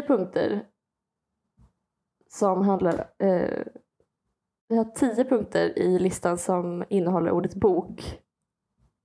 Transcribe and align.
Tio 0.00 0.06
punkter 0.16 0.66
som 2.30 2.62
handlar... 2.62 3.10
Eh, 3.18 3.64
vi 4.68 4.76
har 4.76 4.84
tio 4.84 5.24
punkter 5.24 5.78
i 5.78 5.98
listan 5.98 6.38
som 6.38 6.84
innehåller 6.88 7.30
ordet 7.30 7.54
bok. 7.54 8.20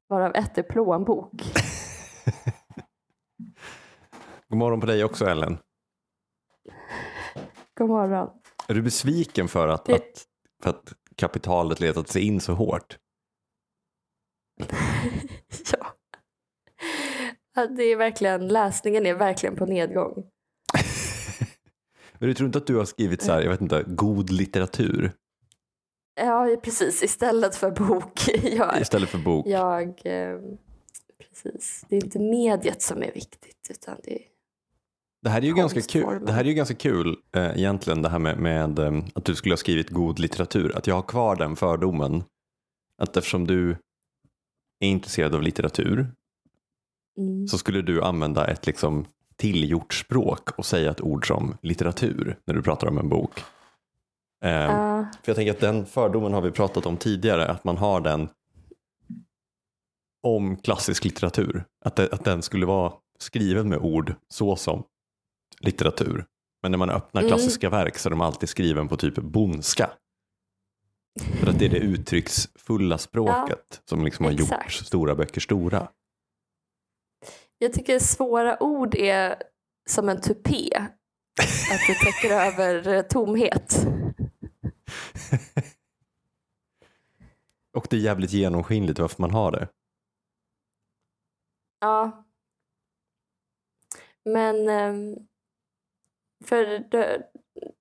Varav 0.09 0.35
ett 0.35 0.57
är 0.57 0.63
plånbok. 0.63 1.31
God 4.49 4.57
morgon 4.59 4.79
på 4.79 4.85
dig 4.85 5.03
också 5.03 5.25
Ellen. 5.25 5.57
God 7.77 7.89
morgon. 7.89 8.29
Är 8.67 8.73
du 8.73 8.81
besviken 8.81 9.47
för 9.47 9.67
att, 9.67 9.85
Det- 9.85 9.93
att, 9.95 10.25
för 10.63 10.69
att 10.69 10.93
kapitalet 11.15 11.79
letat 11.79 12.07
sig 12.07 12.27
in 12.27 12.41
så 12.41 12.53
hårt? 12.53 12.97
Ja, 17.57 17.67
Det 17.67 17.83
är 17.83 17.95
verkligen, 17.97 18.47
läsningen 18.47 19.05
är 19.05 19.13
verkligen 19.13 19.55
på 19.55 19.65
nedgång. 19.65 20.31
Men 22.19 22.29
du 22.29 22.33
tror 22.33 22.45
inte 22.45 22.57
att 22.57 22.67
du 22.67 22.75
har 22.75 22.85
skrivit 22.85 23.21
så 23.21 23.31
här, 23.31 23.41
jag 23.41 23.49
vet 23.49 23.61
inte, 23.61 23.83
god 23.87 24.29
litteratur 24.29 25.11
Ja, 26.15 26.57
precis. 26.63 27.03
Istället 27.03 27.55
för 27.55 27.71
bok. 27.71 28.19
Jag, 28.43 28.81
istället 28.81 29.09
för 29.09 29.17
bok? 29.17 29.47
jag, 29.47 29.87
eh, 29.87 30.39
precis. 31.19 31.85
Det 31.89 31.95
är 31.95 32.03
inte 32.03 32.19
mediet 32.19 32.81
som 32.81 33.03
är 33.03 33.11
viktigt 33.11 33.67
utan 33.69 33.95
det 34.03 34.13
är 34.13 34.21
Det 35.21 35.29
här 35.29 35.41
är 35.41 35.45
ju 35.45 35.53
ganska 35.53 35.81
kul, 35.81 36.25
det 36.25 36.31
här 36.31 36.41
är 36.41 36.47
ju 36.47 36.53
ganska 36.53 36.75
kul 36.75 37.17
eh, 37.35 37.57
egentligen 37.57 38.01
det 38.01 38.09
här 38.09 38.19
med, 38.19 38.39
med 38.39 38.79
eh, 38.79 39.03
att 39.13 39.25
du 39.25 39.35
skulle 39.35 39.53
ha 39.53 39.57
skrivit 39.57 39.89
god 39.89 40.19
litteratur. 40.19 40.77
Att 40.77 40.87
jag 40.87 40.95
har 40.95 41.01
kvar 41.01 41.35
den 41.35 41.55
fördomen. 41.55 42.23
Att 43.01 43.17
eftersom 43.17 43.47
du 43.47 43.71
är 44.79 44.87
intresserad 44.87 45.35
av 45.35 45.41
litteratur 45.41 46.11
mm. 47.17 47.47
så 47.47 47.57
skulle 47.57 47.81
du 47.81 48.03
använda 48.03 48.47
ett 48.47 48.67
liksom 48.67 49.05
tillgjort 49.37 49.93
språk 49.93 50.49
och 50.57 50.65
säga 50.65 50.91
ett 50.91 51.01
ord 51.01 51.27
som 51.27 51.57
litteratur 51.61 52.39
när 52.45 52.53
du 52.53 52.61
pratar 52.61 52.87
om 52.87 52.97
en 52.97 53.09
bok. 53.09 53.39
Eh, 54.43 54.51
Ja, 54.51 55.05
För 55.23 55.29
jag 55.31 55.35
tänker 55.35 55.51
att 55.51 55.59
den 55.59 55.85
fördomen 55.85 56.33
har 56.33 56.41
vi 56.41 56.51
pratat 56.51 56.85
om 56.85 56.97
tidigare, 56.97 57.47
att 57.47 57.63
man 57.63 57.77
har 57.77 58.01
den 58.01 58.29
om 60.23 60.57
klassisk 60.57 61.03
litteratur. 61.03 61.65
Att, 61.85 61.95
det, 61.95 62.13
att 62.13 62.23
den 62.25 62.41
skulle 62.41 62.65
vara 62.65 62.93
skriven 63.19 63.69
med 63.69 63.77
ord 63.79 64.15
så 64.29 64.55
som 64.55 64.83
litteratur. 65.59 66.25
Men 66.61 66.71
när 66.71 66.77
man 66.77 66.89
öppnar 66.89 67.21
Mm. 67.21 67.29
klassiska 67.29 67.69
verk 67.69 67.97
så 67.97 68.09
är 68.09 68.11
de 68.11 68.21
alltid 68.21 68.49
skriven 68.49 68.87
på 68.87 68.97
typ 68.97 69.15
bondska. 69.15 69.89
För 71.39 71.47
att 71.49 71.59
det 71.59 71.65
är 71.65 71.69
det 71.69 71.77
uttrycksfulla 71.77 72.97
språket 72.97 73.81
som 73.89 74.05
liksom 74.05 74.25
har 74.25 74.31
gjort 74.31 74.51
exakt. 74.51 74.85
stora 74.87 75.15
böcker 75.15 75.41
stora. 75.41 75.87
Jag 77.57 77.73
tycker 77.73 77.99
svåra 77.99 78.63
ord 78.63 78.95
är 78.95 79.43
som 79.89 80.09
en 80.09 80.21
tupé. 80.21 80.69
Att 81.71 81.87
det 81.87 81.93
täcker 81.93 82.29
över 82.47 82.87
eh, 82.87 83.01
tomhet. 83.01 83.87
Och 87.73 87.87
det 87.89 87.95
är 87.95 87.99
jävligt 87.99 88.33
genomskinligt 88.33 88.99
varför 88.99 89.21
man 89.21 89.31
har 89.31 89.51
det. 89.51 89.67
Ja. 91.79 92.25
Men 94.25 94.69
ehm, 94.69 95.15
för 96.45 96.89
de, 96.91 97.23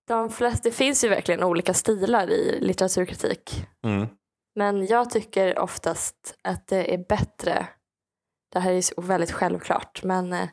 de 0.08 0.30
flesta, 0.30 0.68
det 0.68 0.74
finns 0.74 1.04
ju 1.04 1.08
verkligen 1.08 1.42
olika 1.42 1.74
stilar 1.74 2.30
i 2.30 2.60
litteraturkritik. 2.60 3.66
Mm. 3.84 4.06
Men 4.54 4.86
jag 4.86 5.10
tycker 5.10 5.58
oftast 5.58 6.38
att 6.42 6.66
det 6.66 6.94
är 6.94 6.98
bättre, 7.08 7.66
det 8.54 8.60
här 8.60 8.72
är 8.72 9.02
väldigt 9.02 9.32
självklart, 9.32 10.04
men 10.04 10.32
eh, 10.32 10.48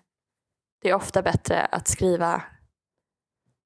det 0.82 0.90
är 0.90 0.94
ofta 0.94 1.22
bättre 1.22 1.66
att 1.66 1.88
skriva 1.88 2.44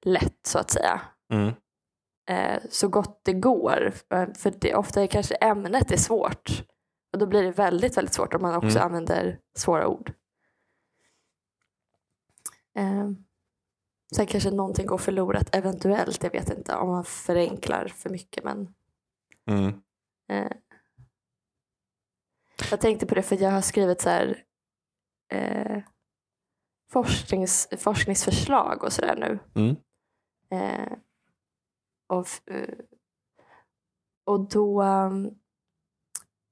lätt 0.06 0.40
så 0.48 0.60
att 0.60 0.72
säga. 0.72 1.02
Mm. 1.34 1.54
Eh, 2.30 2.62
så 2.70 2.88
gott 2.88 3.22
det 3.26 3.34
går. 3.34 3.94
Eh, 4.14 4.34
För 4.34 4.54
det, 4.60 4.76
ofta 4.76 5.04
är 5.04 5.08
kanske 5.08 5.36
ämnet 5.36 5.92
är 5.92 5.98
svårt. 5.98 6.64
Och 7.14 7.20
då 7.20 7.26
blir 7.26 7.44
det 7.44 7.52
väldigt, 7.52 7.98
väldigt 7.98 8.14
svårt 8.14 8.34
om 8.34 8.42
man 8.42 8.56
också 8.56 8.78
Mm. 8.80 8.82
använder 8.86 9.40
svåra 9.58 9.88
ord. 9.88 10.14
Eh, 12.76 13.10
sen 14.16 14.26
kanske 14.28 14.52
någonting 14.52 14.86
går 14.86 14.98
förlorat 14.98 15.56
eventuellt, 15.56 16.24
jag 16.24 16.32
vet 16.32 16.50
inte 16.50 16.76
om 16.76 16.90
man 16.90 17.06
förenklar 17.06 17.88
för 17.88 18.10
mycket. 18.10 18.44
Men 18.44 18.74
Mm. 19.50 19.82
Jag 22.72 22.82
tänkte 22.82 23.06
på 23.06 23.16
det 23.16 23.24
för 23.24 23.42
jag 23.42 23.52
har 23.52 23.62
skrivit 23.62 24.02
så 24.02 24.10
här 24.10 24.44
eh, 25.32 25.84
forsknings, 26.92 27.68
forskningsförslag 27.78 28.84
och 28.84 28.94
sådär 28.94 29.16
nu. 29.16 29.40
Mm. 29.56 29.76
Eh, 30.52 30.98
och, 32.08 32.28
eh, 32.54 32.76
och 34.26 34.50
då 34.50 34.84
um, 34.84 35.40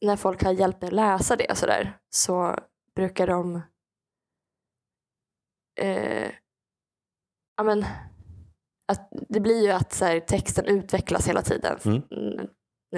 när 0.05 0.15
folk 0.15 0.43
har 0.43 0.51
hjälpt 0.51 0.81
mig 0.81 0.91
läsa 0.91 1.35
det 1.35 1.57
så, 1.57 1.65
där, 1.65 1.97
så 2.09 2.55
brukar 2.95 3.27
de 3.27 3.61
eh, 5.79 6.31
ja, 7.57 7.63
men, 7.63 7.85
att 8.87 9.09
det 9.29 9.39
blir 9.39 9.63
ju 9.63 9.71
att 9.71 9.93
så 9.93 10.05
här, 10.05 10.19
texten 10.19 10.65
utvecklas 10.65 11.27
hela 11.27 11.41
tiden 11.41 11.79
Mm. 11.85 12.01
mm, 12.11 12.47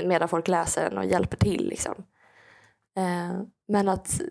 medan 0.07 0.29
folk 0.29 0.47
läser 0.47 0.89
den 0.89 0.97
och 0.97 1.05
hjälper 1.05 1.37
till. 1.37 1.67
Liksom. 1.69 2.05
Eh, 2.97 3.41
men 3.67 3.89
att, 3.89 4.21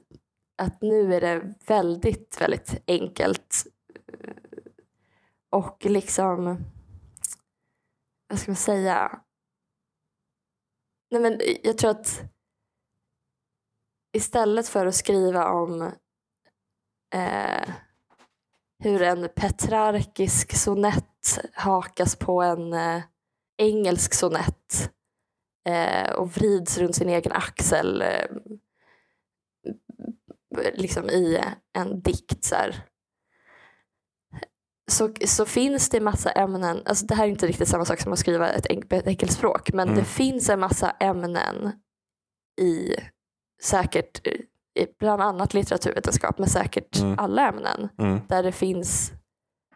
att 0.63 0.83
nu 0.83 1.15
är 1.15 1.21
det 1.21 1.55
väldigt, 1.67 2.41
väldigt 2.41 2.83
enkelt 2.87 3.67
eh, 4.13 4.35
och 5.51 5.85
liksom 5.85 6.65
vad 8.29 8.39
ska 8.39 8.51
man 8.51 8.57
säga? 8.57 9.21
Nej, 11.11 11.21
men 11.21 11.41
jag 11.63 11.79
tror 11.79 11.91
att 11.91 12.23
istället 14.17 14.69
för 14.69 14.87
att 14.87 14.95
skriva 14.95 15.49
om 15.49 15.83
eh, 17.15 17.69
hur 18.79 19.03
en 19.03 19.29
petrarkisk 19.37 20.57
sonett 20.57 21.39
hakas 21.53 22.17
på 22.17 22.43
en 22.43 22.73
eh, 22.73 23.03
engelsk 23.57 24.15
sonett 24.15 24.94
och 26.17 26.31
vrids 26.37 26.79
runt 26.79 26.97
sin 26.97 27.09
egen 27.09 27.33
axel 27.33 28.03
eh, 28.03 28.27
liksom 30.75 31.11
i 31.11 31.41
en 31.79 32.01
dikt 32.01 32.45
så 32.45 32.55
här 32.55 32.83
så, 34.91 35.13
så 35.27 35.47
finns 35.47 35.89
det 35.89 36.01
massa 36.01 36.31
ämnen, 36.31 36.83
alltså 36.87 37.07
det 37.07 37.15
här 37.15 37.25
är 37.25 37.29
inte 37.29 37.47
riktigt 37.47 37.69
samma 37.69 37.85
sak 37.85 38.01
som 38.01 38.13
att 38.13 38.19
skriva 38.19 38.49
ett, 38.51 38.67
enk- 38.67 38.95
ett 38.95 39.07
enkelt 39.07 39.33
språk, 39.33 39.73
men 39.73 39.89
Mm. 39.89 39.99
det 39.99 40.05
finns 40.05 40.49
en 40.51 40.61
massa 40.61 40.91
ämnen 40.91 41.73
i 42.61 42.95
säkert, 43.63 44.27
i 44.27 44.87
bland 44.99 45.23
annat 45.23 45.55
litteraturvetenskap, 45.55 46.39
men 46.39 46.49
säkert 46.49 46.99
Mm. 47.01 47.19
alla 47.19 47.49
ämnen, 47.49 47.89
Mm. 47.99 48.21
där 48.29 48.43
det 48.43 48.53
finns 48.53 49.13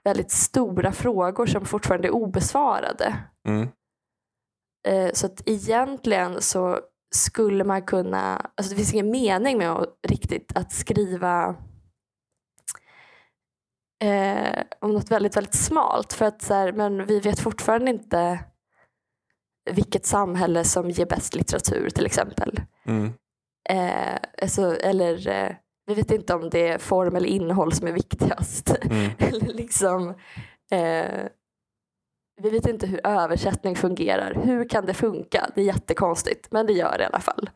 väldigt 0.04 0.30
stora 0.30 0.92
frågor 0.92 1.46
som 1.46 1.64
fortfarande 1.64 2.08
är 2.08 2.12
obesvarade. 2.12 3.16
Mm. 3.48 3.68
Eh, 4.88 5.10
Så 5.12 5.26
att 5.26 5.42
egentligen 5.46 6.42
så 6.42 6.80
skulle 7.14 7.64
man 7.64 7.82
kunna, 7.82 8.50
alltså 8.54 8.70
det 8.70 8.76
finns 8.76 8.94
ingen 8.94 9.10
mening 9.10 9.58
med 9.58 9.70
att 9.70 9.98
riktigt 10.08 10.52
att 10.54 10.72
skriva 10.72 11.56
eh, 14.04 14.62
om 14.80 14.92
något 14.92 15.10
väldigt, 15.10 15.36
väldigt 15.36 15.54
smalt. 15.54 16.12
För 16.12 16.24
att 16.24 16.42
så 16.42 16.54
här, 16.54 16.72
men 16.72 17.06
vi 17.06 17.20
vet 17.20 17.40
fortfarande 17.40 17.90
inte 17.90 18.44
vilket 19.70 20.06
samhälle 20.06 20.64
som 20.64 20.90
ger 20.90 21.06
bäst 21.06 21.34
litteratur 21.34 21.90
till 21.90 22.06
exempel. 22.06 22.60
Mm. 22.86 23.12
Eh, 23.68 24.18
alltså, 24.42 24.76
eller 24.76 25.28
eh, 25.28 25.54
vi 25.86 25.94
vet 25.94 26.10
inte 26.10 26.34
om 26.34 26.50
det 26.50 26.68
är 26.68 26.78
form 26.78 27.16
eller 27.16 27.28
innehåll 27.28 27.72
som 27.72 27.86
är 27.88 27.92
viktigast. 27.92 28.76
Mm. 28.82 29.10
eller 29.18 29.54
liksom, 29.54 30.08
eh, 30.70 31.26
vi 32.38 32.50
vet 32.50 32.66
inte 32.66 32.86
hur 32.86 33.06
översättning 33.06 33.76
fungerar. 33.76 34.34
Hur 34.34 34.68
kan 34.68 34.86
det 34.86 34.94
funka? 34.94 35.50
Det 35.54 35.60
är 35.60 35.64
jättekonstigt, 35.64 36.52
men 36.52 36.66
det 36.66 36.72
gör 36.72 36.98
det 36.98 37.02
i 37.02 37.06
alla 37.06 37.20
fall. 37.20 37.50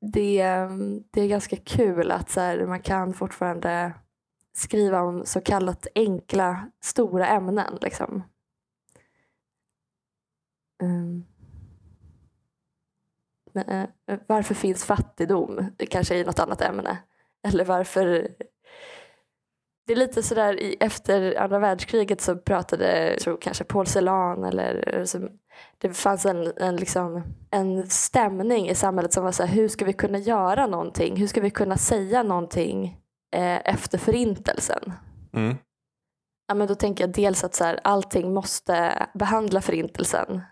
Det, 0.00 0.40
ehm, 0.40 1.04
det 1.10 1.20
är 1.20 1.28
ganska 1.28 1.56
kul 1.56 2.10
att 2.10 2.30
så 2.30 2.40
här, 2.40 2.66
man 2.66 2.80
kan 2.80 3.14
fortfarande 3.14 3.92
skriva 4.52 5.02
om 5.02 5.26
så 5.26 5.40
kallat 5.40 5.86
enkla, 5.94 6.70
stora 6.80 7.26
ämnen. 7.26 7.78
Liksom. 7.80 8.22
Mm. 10.82 11.24
Men, 13.52 13.68
eh, 14.06 14.18
varför 14.26 14.54
finns 14.54 14.84
fattigdom? 14.84 15.66
Det 15.76 15.86
kanske 15.86 16.14
är 16.14 16.24
något 16.24 16.38
annat 16.38 16.60
ämne. 16.60 16.98
Eller 17.48 17.64
varför... 17.64 18.28
Det 19.86 19.92
är 19.92 19.96
lite 19.96 20.22
sådär 20.22 20.60
i, 20.60 20.76
efter 20.80 21.40
andra 21.40 21.58
världskriget 21.58 22.20
så 22.20 22.36
pratade, 22.36 23.16
tror 23.20 23.38
kanske 23.40 23.64
Paul 23.64 23.86
Celan 23.86 24.44
eller 24.44 25.04
så, 25.04 25.28
det 25.78 25.94
fanns 25.94 26.26
en, 26.26 26.52
en, 26.56 26.76
liksom, 26.76 27.22
en 27.50 27.90
stämning 27.90 28.68
i 28.68 28.74
samhället 28.74 29.12
som 29.12 29.24
var 29.24 29.32
så 29.32 29.42
här, 29.42 29.54
hur 29.54 29.68
ska 29.68 29.84
vi 29.84 29.92
kunna 29.92 30.18
göra 30.18 30.66
någonting? 30.66 31.16
Hur 31.16 31.26
ska 31.26 31.40
vi 31.40 31.50
kunna 31.50 31.76
säga 31.76 32.22
någonting 32.22 32.98
eh, 33.34 33.68
efter 33.74 33.98
förintelsen? 33.98 34.92
Mm. 35.32 35.56
Ja, 36.48 36.54
men 36.54 36.68
då 36.68 36.74
tänker 36.74 37.04
jag 37.04 37.14
dels 37.14 37.44
att 37.44 37.54
så 37.54 37.64
här, 37.64 37.80
allting 37.84 38.34
måste 38.34 39.06
behandla 39.14 39.60
förintelsen. 39.60 40.42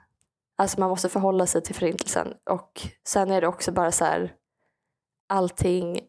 Alltså 0.59 0.81
man 0.81 0.91
måste 0.91 1.09
förhålla 1.09 1.47
sig 1.47 1.63
till 1.63 1.75
förintelsen. 1.75 2.35
Och 2.51 2.83
sen 3.09 3.31
är 3.31 3.41
det 3.41 3.47
också 3.47 3.73
bara 3.73 3.93
så 3.93 4.05
här, 4.05 4.35
allting, 5.29 6.01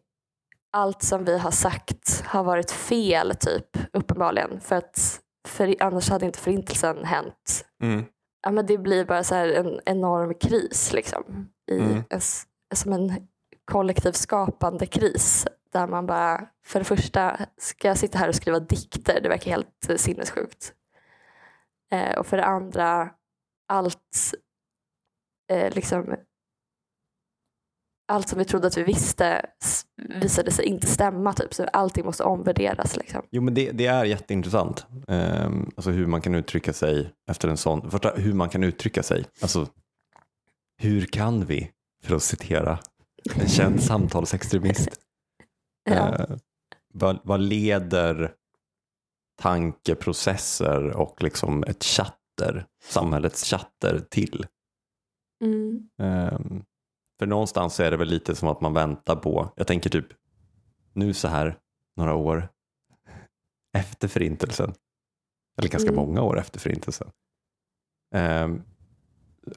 allt 0.72 1.02
som 1.02 1.24
vi 1.24 1.38
har 1.38 1.50
sagt 1.50 2.22
har 2.26 2.44
varit 2.44 2.70
fel 2.70 3.34
typ, 3.40 3.78
uppenbarligen. 3.92 4.60
För 4.60 4.76
att 4.76 5.20
för, 5.48 5.74
annars 5.82 6.10
hade 6.10 6.26
inte 6.26 6.38
förintelsen 6.38 7.04
hänt. 7.04 7.64
Mm. 7.82 8.04
Ja, 8.42 8.50
men 8.50 8.66
det 8.66 8.78
blir 8.78 9.04
bara 9.04 9.24
så 9.24 9.34
en 9.34 9.80
enorm 9.86 10.34
kris 10.34 10.92
liksom. 10.92 11.48
I 11.70 11.78
Mm. 11.78 12.02
en, 12.10 12.20
som 12.74 12.92
en 12.92 13.28
kollektiv 13.64 14.12
skapande 14.12 14.86
kris. 14.86 15.46
Där 15.72 15.86
man 15.86 16.06
bara, 16.06 16.46
för 16.66 16.78
det 16.78 16.84
första, 16.84 17.36
ska 17.58 17.88
jag 17.88 17.98
sitta 17.98 18.18
här 18.18 18.28
och 18.28 18.34
skriva 18.34 18.60
dikter? 18.60 19.20
Det 19.20 19.28
verkar 19.28 19.50
helt 19.50 19.88
eh, 19.90 19.96
sinnessjukt. 19.96 20.72
Eh, 21.92 22.18
och 22.18 22.26
för 22.26 22.36
det 22.36 22.44
andra, 22.44 23.10
allt 23.68 24.32
eh, 25.50 25.74
liksom 25.74 26.16
allt 28.12 28.28
som 28.28 28.38
vi 28.38 28.44
trodde 28.44 28.66
att 28.66 28.76
vi 28.76 28.82
visste 28.82 29.46
visade 30.20 30.50
sig 30.50 30.64
inte 30.64 30.86
stämma. 30.86 31.32
Typ. 31.32 31.54
Så 31.54 31.64
allting 31.64 32.04
måste 32.04 32.24
omvärderas. 32.24 32.96
Liksom. 32.96 33.22
Jo 33.30 33.42
men 33.42 33.54
det, 33.54 33.70
det 33.70 33.86
är 33.86 34.04
jätteintressant. 34.04 34.86
Um, 35.08 35.70
alltså 35.76 35.90
hur 35.90 36.06
man 36.06 36.20
kan 36.20 36.34
uttrycka 36.34 36.72
sig 36.72 37.12
efter 37.30 37.48
en 37.48 37.56
sån, 37.56 37.90
första, 37.90 38.10
hur 38.16 38.32
man 38.32 38.48
kan 38.48 38.64
uttrycka 38.64 39.02
sig. 39.02 39.24
Alltså 39.42 39.66
hur 40.78 41.06
kan 41.06 41.44
vi, 41.44 41.70
för 42.04 42.16
att 42.16 42.22
citera 42.22 42.78
en 43.40 43.48
känd 43.48 43.82
samtalsextremist, 43.82 44.88
Ja. 45.84 46.14
eh, 46.18 46.36
vad, 46.94 47.18
vad 47.24 47.40
leder 47.40 48.32
tankeprocesser 49.40 50.96
och 50.96 51.22
liksom 51.22 51.64
ett 51.64 51.84
chatter, 51.84 52.66
samhällets 52.84 53.44
chatter 53.50 54.00
till? 54.10 54.46
Mm. 55.44 55.88
Ehm, 56.02 56.64
för 57.22 57.26
någonstans 57.26 57.80
är 57.80 57.90
det 57.90 57.96
väl 57.96 58.08
lite 58.08 58.34
som 58.34 58.48
att 58.48 58.60
man 58.60 58.74
väntar 58.74 59.16
på, 59.16 59.52
jag 59.56 59.66
tänker 59.66 59.90
typ 59.90 60.06
nu 60.92 61.14
så 61.14 61.28
här 61.28 61.58
några 61.96 62.14
år 62.14 62.48
efter 63.78 64.08
förintelsen, 64.08 64.74
eller 65.58 65.68
ganska 65.68 65.90
Mm. 65.90 66.04
många 66.04 66.22
år 66.22 66.38
efter 66.38 66.60
förintelsen. 66.60 67.10
Ehm, 68.14 68.62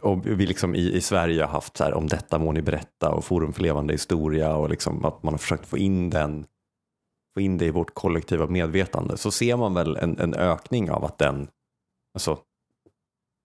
och 0.02 0.26
vi 0.26 0.46
liksom 0.46 0.76
i, 0.76 0.92
i 0.92 1.02
Sverige 1.02 1.44
har 1.44 1.52
haft 1.52 1.78
så 1.78 1.84
här, 1.84 1.94
om 1.94 2.08
detta 2.08 2.40
må 2.40 2.52
ni 2.52 2.62
berätta 2.62 3.12
och 3.12 3.26
Forum 3.26 3.54
för 3.54 3.62
levande 3.62 3.94
historia 3.94 4.56
och 4.56 4.70
liksom 4.70 5.06
att 5.06 5.24
man 5.24 5.34
har 5.34 5.40
försökt 5.40 5.66
få 5.66 5.78
in 5.78 6.10
den 6.10 6.46
få 7.34 7.42
in 7.42 7.58
det 7.58 7.66
i 7.66 7.72
vårt 7.72 7.94
kollektiva 7.94 8.48
medvetande 8.48 9.18
så 9.18 9.32
ser 9.32 9.58
man 9.58 9.74
väl 9.74 9.96
en, 9.96 10.20
en 10.20 10.34
ökning 10.34 10.92
av 10.92 11.06
att 11.06 11.18
den, 11.18 11.48
alltså 12.14 12.40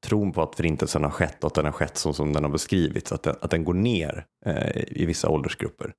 tron 0.07 0.33
på 0.33 0.43
att 0.43 0.55
förintelsen 0.55 1.05
har 1.05 1.11
skett 1.11 1.45
och 1.45 1.47
att 1.47 1.55
den 1.55 1.65
har 1.65 1.73
skett 1.73 1.97
så 1.99 2.13
som 2.13 2.33
den 2.33 2.45
har 2.45 2.51
beskrivits, 2.51 3.13
att 3.13 3.23
den, 3.23 3.37
att 3.41 3.51
den 3.51 3.65
går 3.65 3.75
ner 3.75 4.27
eh, 4.47 4.83
i 4.87 5.07
vissa 5.07 5.29
åldersgrupper. 5.29 5.93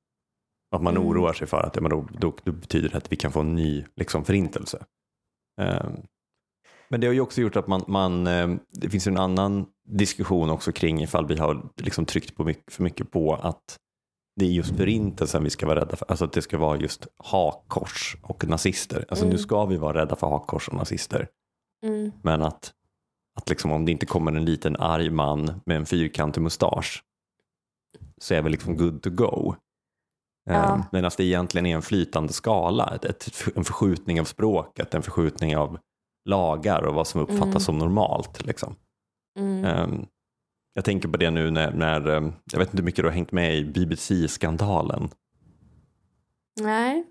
Att 0.76 0.82
man 0.82 0.98
Mm. 0.98 1.08
oroar 1.10 1.34
sig 1.34 1.48
för 1.48 1.58
att 1.60 1.76
ja, 1.76 1.82
men 1.82 1.92
då, 1.92 2.08
då, 2.20 2.34
då 2.44 2.52
betyder 2.52 2.90
det 2.90 2.98
att 2.98 3.12
vi 3.12 3.16
kan 3.16 3.32
få 3.32 3.40
en 3.40 3.56
ny 3.56 3.86
liksom, 3.96 4.26
förintelse. 4.26 4.86
Eh, 5.62 5.90
men 6.90 7.02
det 7.02 7.08
har 7.08 7.14
ju 7.14 7.22
också 7.22 7.42
gjort 7.42 7.56
att 7.56 7.68
man, 7.68 7.84
man 7.88 8.28
eh, 8.28 8.50
det 8.72 8.90
finns 8.90 9.08
en 9.08 9.18
annan 9.18 9.66
diskussion 9.88 10.50
också 10.50 10.72
kring 10.72 11.02
ifall 11.04 11.28
vi 11.28 11.38
har 11.38 11.70
liksom 11.78 12.06
tryckt 12.06 12.36
på 12.36 12.44
mycket, 12.44 12.74
för 12.74 12.84
mycket 12.84 13.12
på 13.12 13.36
att 13.36 13.78
det 14.36 14.46
är 14.46 14.50
just 14.50 14.78
förintelsen 14.78 15.44
vi 15.44 15.50
ska 15.50 15.68
vara 15.68 15.80
rädda 15.82 15.96
för, 15.96 16.06
alltså 16.10 16.26
att 16.26 16.34
det 16.34 16.42
ska 16.42 16.58
vara 16.58 16.78
just 16.78 17.08
hakkors 17.18 18.18
och 18.22 18.48
nazister. 18.48 19.06
Alltså 19.10 19.26
Mm. 19.26 19.34
nu 19.36 19.38
ska 19.42 19.66
vi 19.66 19.78
vara 19.78 20.02
rädda 20.02 20.16
för 20.16 20.28
hakkors 20.28 20.68
och 20.70 20.74
nazister. 20.76 21.28
Mm. 21.86 22.12
Men 22.24 22.42
att, 22.42 22.74
att 23.36 23.50
liksom 23.50 23.72
om 23.72 23.86
det 23.86 23.92
inte 23.92 24.06
kommer 24.06 24.32
en 24.32 24.46
liten 24.46 24.76
arg 24.76 25.10
man 25.10 25.62
med 25.66 25.78
en 25.78 25.86
fyrkantig 25.86 26.42
mustasch 26.42 27.04
så 28.22 28.34
är 28.34 28.42
vi 28.42 28.50
liksom 28.50 28.78
good 28.78 29.02
to 29.04 29.10
go. 29.10 29.56
Ja. 30.46 30.54
Eh, 30.54 30.84
Medan 30.92 31.12
det 31.18 31.24
egentligen 31.24 31.66
är 31.66 31.76
en 31.76 31.82
flytande 31.82 32.34
skala, 32.34 33.00
ett, 33.04 33.32
en 33.56 33.64
förskjutning 33.64 34.20
av 34.22 34.26
språket, 34.26 34.94
en 34.94 35.02
förskjutning 35.02 35.58
av 35.58 35.78
lagar 36.26 36.82
och 36.82 36.94
vad 36.96 37.08
som 37.08 37.22
uppfattas 37.22 37.46
Mm. 37.46 37.60
som 37.60 37.78
normalt. 37.78 38.46
Liksom. 38.46 38.76
Mm. 39.40 39.66
Eh, 39.66 39.88
jag 40.74 40.86
tänker 40.86 41.08
på 41.08 41.18
det 41.18 41.30
nu 41.30 41.52
när, 41.52 41.72
när 41.74 42.08
eh, 42.08 42.32
jag 42.52 42.60
vet 42.60 42.68
inte 42.68 42.78
hur 42.78 42.84
mycket 42.84 43.04
du 43.04 43.08
har 43.08 43.14
hängt 43.16 43.32
med 43.32 43.56
i 43.58 43.66
BBC-skandalen. 43.66 45.10
Nej. 46.62 47.04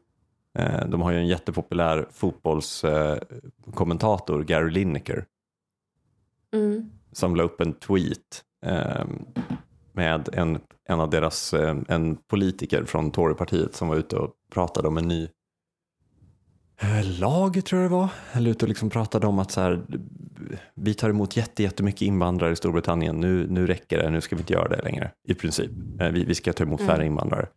Eh, 0.59 0.87
De 0.87 1.01
har 1.01 1.11
ju 1.11 1.19
en 1.19 1.27
jättepopulär 1.27 2.09
fotbollskommentator, 2.13 4.45
Gary 4.45 4.71
Lineker, 4.71 5.27
Mm. 6.55 6.91
som 7.13 7.37
la 7.37 7.43
upp 7.43 7.61
en 7.61 7.73
tweet 7.73 8.45
eh, 8.67 9.05
med 9.93 10.29
en, 10.33 10.59
en 10.89 11.01
av 11.01 11.11
deras, 11.11 11.55
eh, 11.55 11.77
en 11.89 12.17
politiker 12.17 12.85
från 12.85 13.11
Torypartiet 13.11 13.75
som 13.75 13.89
var 13.89 13.97
ute 13.97 14.17
och 14.17 14.31
pratade 14.53 14.89
om 14.89 14.99
en 14.99 15.09
ny 15.09 15.29
eh, 16.81 17.21
lag 17.21 17.65
tror 17.65 17.83
jag 17.83 17.91
det 17.91 17.95
var. 17.97 18.09
Eller 18.33 18.51
ute 18.51 18.65
och 18.65 18.69
liksom 18.69 18.91
pratade 18.91 19.27
om 19.27 19.39
att 19.39 19.51
så 19.51 19.61
här, 19.61 19.83
vi 20.75 20.95
tar 20.95 21.11
emot 21.11 21.37
jätte, 21.37 21.63
jättemycket 21.63 22.03
invandrare 22.03 22.53
i 22.53 22.57
Storbritannien, 22.57 23.21
nu, 23.21 23.47
nu 23.51 23.67
räcker 23.67 23.99
det, 23.99 24.11
nu 24.11 24.21
ska 24.21 24.37
vi 24.37 24.41
inte 24.43 24.53
göra 24.53 24.69
det 24.69 24.83
längre 24.83 25.11
i 25.29 25.35
princip. 25.35 25.71
Eh, 26.01 26.09
vi, 26.09 26.25
vi 26.25 26.35
ska 26.35 26.53
ta 26.53 26.65
emot 26.65 26.81
färre 26.81 26.95
Mm. 26.95 27.07
invandrare. 27.07 27.49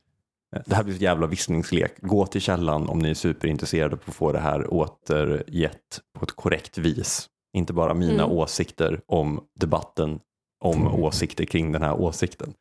Eh, 0.55 0.61
Det 0.65 0.75
här 0.75 0.83
blir 0.83 0.95
ett 0.95 1.01
jävla 1.01 1.27
vissningslek. 1.27 1.93
Gå 2.01 2.25
till 2.25 2.41
källan 2.41 2.89
om 2.89 2.99
ni 2.99 3.09
är 3.09 3.13
superintresserade 3.13 3.95
på 3.97 4.03
att 4.11 4.15
få 4.15 4.31
det 4.31 4.39
här 4.39 4.73
återgett 4.73 6.01
på 6.19 6.25
ett 6.25 6.31
korrekt 6.31 6.77
vis. 6.77 7.29
Inte 7.53 7.73
bara 7.73 7.93
mina 7.93 8.23
Mm. 8.23 8.31
åsikter 8.37 9.01
om 9.05 9.47
debatten 9.59 10.19
om 10.59 10.87
åsikter 10.87 11.45
kring 11.45 11.71
den 11.71 11.81
här 11.81 11.93
åsikten. 12.01 12.53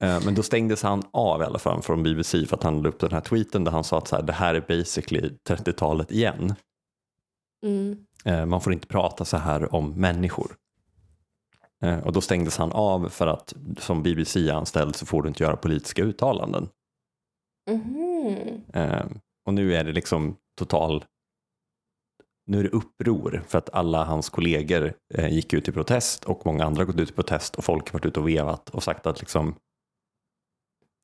Eh, 0.00 0.24
Men 0.24 0.34
då 0.34 0.42
stängdes 0.42 0.82
han 0.82 1.02
av 1.12 1.42
i 1.42 1.44
alla 1.44 1.58
fall 1.58 1.82
från 1.82 2.02
BBC 2.02 2.46
för 2.46 2.56
att 2.56 2.62
han 2.62 2.82
la 2.82 2.88
upp 2.88 3.00
den 3.00 3.12
här 3.12 3.20
tweeten 3.20 3.64
där 3.64 3.72
han 3.72 3.84
sa 3.84 3.98
att 3.98 4.08
så 4.08 4.16
här, 4.16 4.22
det 4.22 4.32
här 4.32 4.54
är 4.54 4.60
basically 4.60 5.28
30-talet 5.48 6.10
igen. 6.12 6.54
Mm. 7.66 8.06
Eh, 8.24 8.46
Man 8.46 8.60
får 8.60 8.72
inte 8.72 8.86
prata 8.86 9.24
så 9.24 9.36
här 9.36 9.74
om 9.74 9.90
människor. 10.00 10.56
Eh, 11.82 11.98
Och 12.06 12.12
då 12.12 12.20
stängdes 12.20 12.56
han 12.58 12.72
av 12.72 13.08
för 13.08 13.26
att 13.26 13.54
som 13.78 14.02
BBC-anställd 14.02 14.96
så 14.96 15.06
får 15.06 15.22
du 15.22 15.28
inte 15.28 15.42
göra 15.42 15.56
politiska 15.56 16.02
uttalanden. 16.02 16.68
Eh, 18.72 19.06
Och 19.46 19.54
nu 19.54 19.74
är 19.74 19.84
det 19.84 19.92
liksom 19.92 20.36
total 20.58 21.04
nu 22.46 22.58
är 22.58 22.62
det 22.62 22.68
uppror 22.70 23.44
för 23.48 23.58
att 23.58 23.70
alla 23.74 24.04
hans 24.04 24.28
kollegor 24.30 24.92
eh, 25.14 25.28
gick 25.34 25.52
ut 25.52 25.68
i 25.68 25.72
protest 25.72 26.24
och 26.24 26.46
många 26.46 26.64
andra 26.64 26.84
gått 26.84 26.98
ut 27.00 27.10
i 27.10 27.12
protest 27.12 27.54
och 27.56 27.64
folk 27.64 27.86
har 27.88 27.92
varit 27.98 28.06
ute 28.06 28.20
och 28.20 28.28
vevat 28.28 28.70
och 28.70 28.82
sagt 28.82 29.06
att 29.06 29.20
liksom 29.20 29.54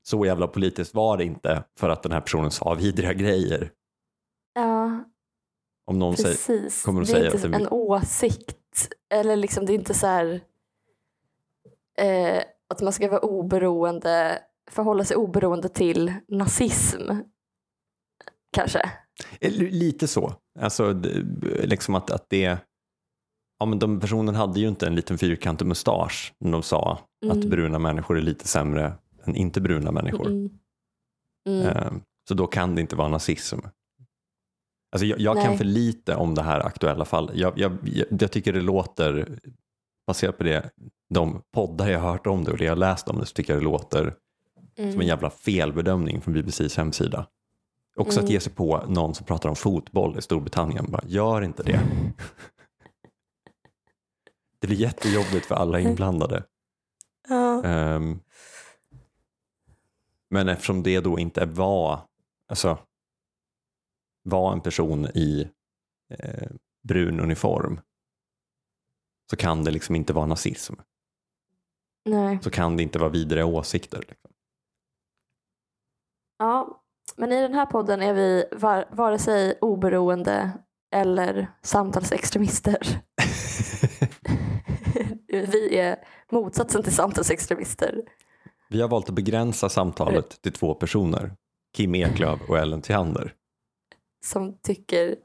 så 0.03 0.27
jävla 0.27 0.47
politiskt 0.47 0.95
var 0.95 1.17
det 1.17 1.25
inte 1.25 1.65
för 1.79 1.89
att 1.89 2.03
den 2.03 2.13
här 2.13 2.21
personen 2.21 2.51
sa 2.51 2.75
vidriga 2.75 3.13
grejer. 3.13 3.71
Ja, 4.55 5.05
Om 5.87 5.99
någon 5.99 6.17
säger, 6.17 6.29
precis. 6.29 6.83
kommer 6.83 7.01
och 7.01 7.07
det 7.07 7.13
är 7.13 7.15
säger 7.15 7.27
inte 7.35 7.47
att 7.47 7.53
det- 7.53 7.59
en 7.59 7.69
åsikt. 7.69 8.89
Eller 9.15 9.37
liksom, 9.37 9.67
det 9.67 9.73
är 9.73 9.75
inte 9.75 9.95
så 9.95 10.07
här 10.07 10.41
eh, 11.99 12.43
att 12.69 12.81
man 12.81 12.93
ska 12.93 13.09
vara 13.09 13.21
oberoende, 13.21 14.43
förhålla 14.71 15.05
sig 15.05 15.17
oberoende 15.17 15.69
till 15.69 16.15
nazism. 16.29 17.11
Kanske. 18.53 18.91
Li- 19.41 19.71
lite 19.71 20.09
så, 20.09 20.35
alltså 20.61 21.03
liksom 21.65 21.95
att, 21.95 22.11
att 22.11 22.27
det 22.31 22.59
Ja 23.59 23.67
men 23.67 23.79
de 23.79 24.01
personen 24.01 24.35
hade 24.35 24.61
ju 24.61 24.69
inte 24.69 24.87
en 24.87 24.95
liten 24.95 25.19
fyrkantig 25.19 25.67
mustasch 25.67 26.35
när 26.39 26.53
de 26.53 26.63
sa 26.63 26.93
att 27.27 27.37
Mm. 27.37 27.51
bruna 27.51 27.79
människor 27.79 28.17
är 28.19 28.23
lite 28.23 28.49
sämre 28.49 28.93
än 29.25 29.37
inte 29.37 29.61
bruna 29.61 29.91
människor. 29.93 30.27
Mm. 30.27 30.51
Mm. 31.49 31.67
Eh, 31.67 31.93
Så 32.29 32.35
då 32.35 32.47
kan 32.47 32.75
det 32.75 32.81
inte 32.81 32.97
vara 32.97 33.09
nazism. 33.09 33.59
Alltså 34.93 35.07
jag, 35.07 35.21
jag 35.21 35.43
kan 35.45 35.59
för 35.59 35.65
lite 35.65 36.15
om 36.17 36.35
det 36.35 36.43
här 36.43 36.61
aktuella 36.67 37.05
fallet. 37.05 37.37
Jag, 37.37 37.59
jag, 37.59 37.77
jag, 38.21 38.31
tycker 38.33 38.53
det 38.53 38.61
låter, 38.61 39.39
baserat 40.07 40.39
på 40.39 40.45
det, 40.45 40.71
de 41.15 41.43
poddar 41.55 41.89
jag 41.89 42.01
har 42.01 42.11
hört 42.11 42.27
om 42.27 42.45
det 42.45 42.51
och 42.51 42.59
det 42.59 42.65
jag 42.65 42.79
läst 42.79 43.09
om 43.09 43.19
det, 43.19 43.27
så 43.27 43.33
tycker 43.33 43.53
jag 43.53 43.61
det 43.63 43.65
låter 43.65 44.15
som 44.77 44.85
en 44.85 44.95
Mm. 44.95 45.07
jävla 45.07 45.31
felbedömning 45.31 46.21
från 46.21 46.35
BBCs 46.35 46.77
hemsida. 46.77 47.27
Också 47.97 48.19
att 48.21 48.25
Mm. 48.25 48.33
ge 48.33 48.41
sig 48.41 48.53
på 48.53 48.85
någon 48.89 49.15
som 49.15 49.27
pratar 49.27 49.49
om 49.49 49.57
fotboll 49.57 50.19
i 50.19 50.23
Storbritannien. 50.23 50.91
Bara, 50.91 51.03
gör 51.07 51.43
inte 51.43 51.63
det. 51.63 51.81
Det 54.59 54.67
blir 54.67 54.77
jättejobbigt 54.81 55.47
för 55.47 55.55
alla 55.55 55.81
inblandade. 55.81 56.45
Ja. 57.29 57.65
Ehm, 57.65 58.21
men 60.31 60.49
eftersom 60.49 60.83
det 60.83 61.01
då 61.01 61.19
inte 61.19 61.45
var, 61.47 62.01
alltså, 62.49 62.79
var 64.23 64.53
en 64.53 64.61
person 64.61 65.07
i 65.07 65.51
eh, 66.11 66.49
brun 66.89 67.21
uniform 67.21 67.81
så 69.31 69.37
kan 69.37 69.65
det 69.65 69.71
liksom 69.71 69.95
inte 69.97 70.13
vara 70.13 70.27
nazism. 70.27 70.75
Nej. 72.05 72.39
Så 72.43 72.51
kan 72.51 72.77
det 72.77 72.83
inte 72.83 72.99
vara 72.99 73.11
vidare 73.11 73.45
åsikter. 73.45 73.99
Liksom. 74.09 74.31
Ja, 76.39 76.83
men 77.17 77.33
i 77.33 77.43
den 77.43 77.55
här 77.55 77.67
podden 77.67 78.03
är 78.03 78.15
vi 78.15 78.45
var, 78.53 78.85
vare 78.91 79.19
sig 79.19 79.59
oberoende 79.61 80.51
eller 80.95 81.49
samtalsextremister. 81.63 82.79
Vi 85.29 85.79
är 85.79 85.97
motsatsen 86.31 86.83
till 86.83 86.95
samtalsextremister. 86.95 88.03
Vi 88.69 88.81
har 88.81 88.89
valt 88.89 89.09
att 89.09 89.15
begränsa 89.15 89.69
samtalet 89.69 90.43
till 90.43 90.53
två 90.53 90.75
personer. 90.75 91.33
Kim 91.77 91.95
Eklöf 91.95 92.41
och 92.49 92.59
Ellen 92.59 92.83
Theander. 92.83 93.33
Som 94.25 94.59
tycker 94.59 95.17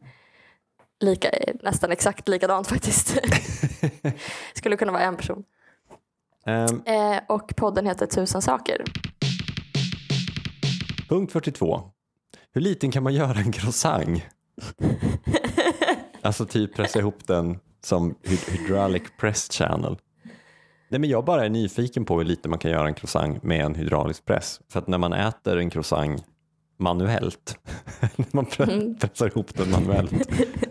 lika, 1.00 1.30
nästan 1.64 1.92
exakt 1.92 2.28
likadant 2.28 2.68
faktiskt. 2.68 3.18
Skulle 4.54 4.78
kunna 4.78 4.92
vara 4.92 5.04
en 5.04 5.18
person. 5.18 5.44
Ehm, 6.46 6.82
Eh, 6.86 7.20
och 7.28 7.54
podden 7.58 7.86
heter 7.86 8.06
Tusen 8.06 8.42
saker. 8.42 8.84
Punkt 11.12 11.32
42. 11.32 11.82
Hur 12.54 12.62
liten 12.62 12.92
kan 12.92 13.04
man 13.04 13.14
göra 13.14 13.40
en 13.40 13.52
croissant? 13.52 14.22
Alltså 16.24 16.46
typ 16.46 16.76
pressa 16.76 17.00
ihop 17.00 17.28
den 17.28 17.60
som 17.84 18.16
hy- 18.24 18.52
hydraulic 18.52 19.04
press 19.20 19.48
channel. 19.52 19.98
Nej 20.90 21.00
men 21.00 21.10
jag 21.10 21.26
bara 21.26 21.46
är 21.46 21.50
nyfiken 21.50 22.06
på 22.06 22.18
hur 22.18 22.26
lite 22.26 22.50
man 22.50 22.60
kan 22.60 22.72
göra 22.72 22.88
en 22.88 22.94
croissant 22.94 23.44
med 23.44 23.66
en 23.66 23.76
hydraulisk 23.76 24.26
press. 24.26 24.60
För 24.70 24.80
att 24.80 24.88
när 24.88 24.98
man 24.98 25.14
äter 25.14 25.58
en 25.58 25.70
croissant 25.70 26.24
manuellt, 26.80 27.60
när 28.16 28.26
man 28.32 28.46
Mm. 28.60 28.96
pressar 28.96 29.28
ihop 29.28 29.56
den 29.56 29.72
manuellt, 29.72 30.12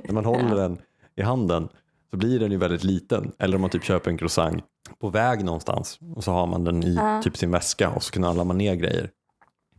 när 0.04 0.12
man 0.12 0.24
håller 0.24 0.56
den 0.62 0.78
i 1.16 1.22
handen 1.22 1.68
så 2.10 2.16
blir 2.16 2.40
den 2.40 2.50
ju 2.52 2.56
väldigt 2.58 2.84
liten. 2.84 3.32
Eller 3.38 3.54
om 3.54 3.60
man 3.60 3.70
typ 3.70 3.84
köper 3.84 4.10
en 4.10 4.18
croissant 4.18 4.64
på 5.00 5.08
väg 5.08 5.44
någonstans 5.44 5.98
och 6.16 6.24
så 6.24 6.32
har 6.32 6.46
man 6.46 6.64
den 6.64 6.82
i 6.84 6.98
typ 7.24 7.36
sin 7.36 7.50
väska 7.50 7.90
och 7.90 8.02
så 8.02 8.12
knallar 8.12 8.44
man 8.44 8.58
ner 8.58 8.74
grejer. 8.74 9.10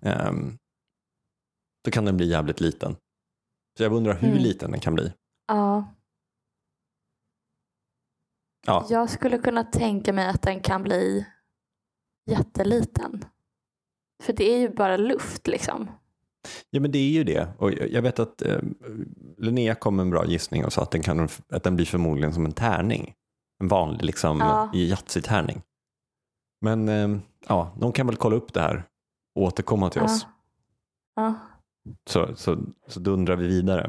Um, 0.02 0.58
då 1.86 1.92
kan 1.92 2.06
den 2.06 2.18
bli 2.18 2.30
jävligt 2.30 2.60
liten. 2.62 2.96
Så 3.78 3.84
jag 3.84 3.94
undrar 3.94 4.14
hur 4.14 4.28
Mm. 4.32 4.44
liten 4.44 4.72
den 4.72 4.80
kan 4.80 4.96
bli. 4.96 5.14
Ja, 5.48 5.94
Ja, 8.68 8.86
jag 8.90 9.10
skulle 9.10 9.38
kunna 9.38 9.64
tänka 9.64 10.14
mig 10.14 10.28
att 10.28 10.42
den 10.42 10.60
kan 10.60 10.84
bli 10.84 11.26
jätteliten. 12.30 13.26
För 14.24 14.34
det 14.34 14.44
är 14.54 14.58
ju 14.60 14.70
bara 14.70 14.98
luft 14.98 15.48
liksom. 15.48 15.92
ja 16.70 16.80
men 16.82 16.92
det 16.92 16.98
är 17.00 17.10
ju 17.12 17.24
det. 17.24 17.48
Och 17.58 17.72
jag 17.74 18.02
vet 18.02 18.20
att 18.20 18.42
eh, 18.42 18.60
Linnea 19.38 19.76
kom 19.76 19.96
med 19.96 20.04
en 20.04 20.10
bra 20.10 20.26
gissning 20.26 20.66
och 20.66 20.74
sa 20.74 20.82
att 20.82 20.92
den, 20.92 21.02
kan, 21.02 21.30
att 21.50 21.64
den 21.64 21.76
blir 21.76 21.86
förmodligen 21.86 22.34
som 22.34 22.46
en 22.46 22.52
tärning. 22.52 23.14
En 23.60 23.68
vanlig 23.68 24.06
liksom 24.06 24.40
Ja. 24.40 24.72
i 24.74 24.90
Yatzy-tärning. 24.90 25.62
Men 26.62 26.90
eh, 26.90 27.20
ja, 27.48 27.76
någon 27.80 27.92
kan 27.92 28.08
väl 28.08 28.16
kolla 28.16 28.36
upp 28.36 28.54
det 28.54 28.62
här 28.62 28.84
återkomma 29.36 29.90
till 29.90 30.02
oss. 30.02 30.26
Ja. 31.16 31.34
Så, 32.10 32.36
så, 32.36 32.58
så 32.88 33.00
dundrar 33.00 33.36
vi 33.36 33.48
vidare. 33.48 33.86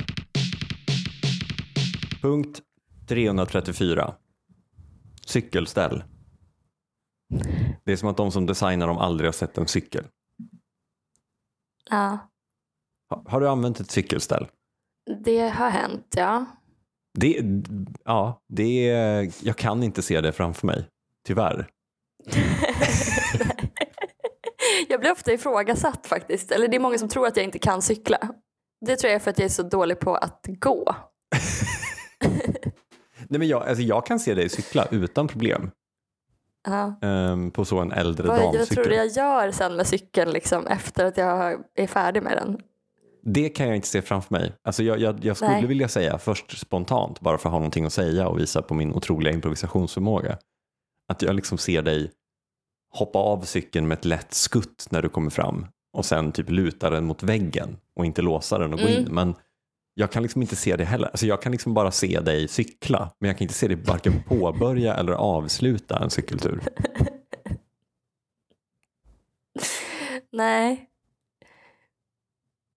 Punkt 2.23 2.61
334. 3.09 4.15
Cykelställ. 5.27 6.05
Det 7.85 7.93
är 7.93 7.97
som 7.97 8.09
att 8.09 8.17
de 8.17 8.31
som 8.33 8.47
designar 8.47 8.87
dem 8.87 8.99
aldrig 8.99 9.29
har 9.29 9.33
sett 9.33 9.59
en 9.59 9.69
cykel. 9.69 10.05
ja, 11.91 12.19
Ha- 13.11 13.23
Har 13.27 13.41
du 13.41 13.49
använt 13.49 13.81
ett 13.81 13.91
cykelställ? 13.91 14.47
det 15.25 15.49
har 15.49 15.71
hänt 15.71 16.15
ja. 16.17 16.47
Det, 17.19 17.43
ja, 18.05 18.41
det 18.49 18.85
jag 19.43 19.57
kan 19.57 19.83
inte 19.83 20.03
se 20.03 20.21
det 20.21 20.33
framför 20.33 20.67
mig, 20.67 20.89
tyvärr. 21.27 21.71
jag 25.03 25.05
blir 25.05 25.13
ofta 25.13 25.33
ifrågasatt 25.33 26.07
faktiskt. 26.07 26.51
Eller 26.51 26.69
det 26.69 26.77
är 26.77 26.81
många 26.81 26.99
som 26.99 27.09
tror 27.09 27.27
att 27.27 27.37
jag 27.37 27.45
inte 27.45 27.59
kan 27.59 27.83
cykla. 27.83 28.19
Det 28.87 28.97
tror 28.97 29.09
jag 29.11 29.15
är 29.15 29.19
för 29.21 29.31
att 29.31 29.39
jag 29.39 29.45
är 29.45 29.51
så 29.51 29.63
dålig 29.63 30.01
på 30.01 30.15
att 30.15 30.47
gå. 30.47 30.95
Nej, 33.29 33.39
men 33.39 33.49
jag, 33.49 33.69
alltså 33.69 33.83
jag 33.83 34.07
kan 34.07 34.21
se 34.21 34.35
dig 34.35 34.49
cykla 34.49 34.87
utan 34.91 35.29
problem 35.29 35.71
Ja. 36.69 36.99
ehm, 37.03 37.51
på 37.51 37.65
så 37.65 37.79
en 37.79 37.93
äldre 37.93 38.29
Vad, 38.29 38.37
vad 38.39 38.51
tror 38.51 38.59
damcykel. 38.59 38.89
du 38.89 38.95
jag 38.95 39.07
gör 39.07 39.51
sen 39.51 39.77
med 39.77 39.87
cykeln 39.87 40.31
liksom, 40.31 40.67
efter 40.67 41.05
att 41.05 41.17
jag 41.17 41.61
är 41.75 41.87
färdig 41.87 42.23
med 42.23 42.37
den? 42.37 42.61
Det 43.25 43.49
kan 43.49 43.67
jag 43.67 43.77
inte 43.77 43.89
se 43.89 44.03
framför 44.03 44.35
mig. 44.35 44.53
Alltså 44.65 44.83
jag, 44.83 44.99
jag, 44.99 45.25
jag 45.25 45.37
skulle 45.37 45.51
Nej. 45.53 45.67
vilja 45.67 45.89
säga 45.89 46.19
först 46.19 46.59
spontant, 46.59 47.21
bara 47.21 47.39
för 47.39 47.49
att 47.49 47.53
ha 47.53 47.59
någonting 47.59 47.85
att 47.85 47.93
säga 47.93 48.29
och 48.29 48.39
visa 48.39 48.63
på 48.63 48.75
min 48.75 48.93
otroliga 48.93 49.35
improvisationsförmåga. 49.35 50.39
Att 51.13 51.23
jag 51.23 51.35
liksom 51.35 51.59
ser 51.59 51.83
dig 51.83 52.11
hoppa 52.93 53.19
av 53.19 53.41
cykeln 53.43 53.89
med 53.89 53.99
ett 53.99 54.05
lätt 54.05 54.35
skutt 54.35 54.87
när 54.91 55.03
du 55.03 55.09
kommer 55.09 55.31
fram 55.31 55.67
och 55.93 56.05
sen 56.05 56.33
typ 56.33 56.51
luta 56.51 56.91
den 56.91 57.05
mot 57.05 57.23
väggen 57.23 57.77
och 57.97 58.07
inte 58.07 58.23
låsa 58.23 58.59
den 58.59 58.73
och 58.73 58.79
gå 58.79 58.87
Mm. 58.87 59.01
in. 59.03 59.15
Men 59.15 59.35
jag 59.95 60.13
kan 60.13 60.23
liksom 60.23 60.43
inte 60.43 60.57
se 60.57 60.77
det 60.77 60.85
heller. 60.85 61.07
Alltså 61.07 61.27
jag 61.27 61.43
kan 61.43 61.53
liksom 61.53 61.75
bara 61.75 61.91
se 61.91 62.21
dig 62.21 62.49
cykla, 62.49 63.13
men 63.19 63.29
jag 63.29 63.39
kan 63.39 63.45
inte 63.45 63.55
se 63.55 63.69
dig 63.69 63.77
varken 63.87 64.23
påbörja 64.23 64.95
eller 64.99 65.13
avsluta 65.13 65.99
en 65.99 66.11
cykeltur. 66.11 66.61
Nej. 70.33 70.89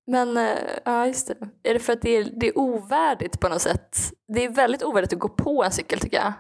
Men 0.08 0.38
eh, 0.38 0.58
ja, 0.86 1.08
just 1.08 1.28
det. 1.28 1.70
Är 1.70 1.74
det 1.74 1.80
för 1.80 1.94
att 1.94 2.02
det 2.02 2.10
är, 2.18 2.32
det 2.40 2.48
är 2.48 2.58
ovärdigt 2.58 3.40
på 3.40 3.50
något 3.50 3.62
sätt? 3.62 3.98
Det 4.28 4.44
är 4.44 4.50
väldigt 4.50 4.84
ovärdigt 4.84 5.14
att 5.14 5.20
gå 5.20 5.30
på 5.30 5.64
en 5.64 5.72
cykel 5.72 6.00
tycker 6.00 6.18
jag. 6.18 6.34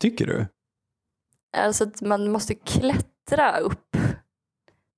Tycker 0.00 0.26
du? 0.26 0.46
Alltså 1.56 1.84
att 1.84 2.00
man 2.02 2.30
måste 2.32 2.54
klättra 2.54 3.58
upp. 3.58 3.96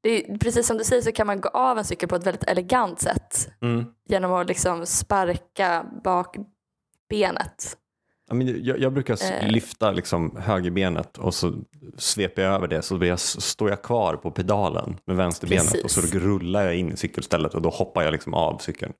Är, 0.05 0.39
precis 0.39 0.67
som 0.67 0.79
du 0.79 0.85
säger 0.85 1.03
så 1.03 1.13
kan 1.13 1.27
man 1.27 1.41
gå 1.41 1.49
av 1.49 1.79
en 1.79 1.85
cykel 1.85 2.09
på 2.09 2.17
ett 2.17 2.27
väldigt 2.27 2.45
elegant 2.45 3.01
sätt 3.01 3.49
Mm. 3.63 3.85
genom 4.09 4.33
att 4.33 4.47
liksom 4.49 4.87
sparka 4.87 5.87
bak 6.05 6.37
benet. 7.09 7.79
Jag, 8.63 8.79
jag 8.79 8.93
brukar 8.93 9.19
Eh. 9.33 9.49
lyfta 9.51 9.91
liksom 9.91 10.37
högerbenet 10.37 11.19
och 11.19 11.35
så 11.35 11.55
sveper 11.97 12.43
jag 12.43 12.55
över 12.55 12.69
det 12.69 12.83
så 12.83 13.05
jag, 13.05 13.21
står 13.21 13.71
jag 13.71 13.83
kvar 13.83 14.17
på 14.17 14.31
pedalen 14.31 14.99
med 15.05 15.17
vänsterbenet 15.17 15.85
och 15.85 15.91
så 15.91 16.01
Precis. 16.01 16.15
rullar 16.23 16.65
jag 16.65 16.77
in 16.77 16.93
i 16.93 16.97
cykelstället 16.97 17.55
och 17.55 17.63
då 17.63 17.71
hoppar 17.71 18.03
jag 18.03 18.13
liksom 18.13 18.35
av 18.35 18.59
cykeln. 18.59 18.93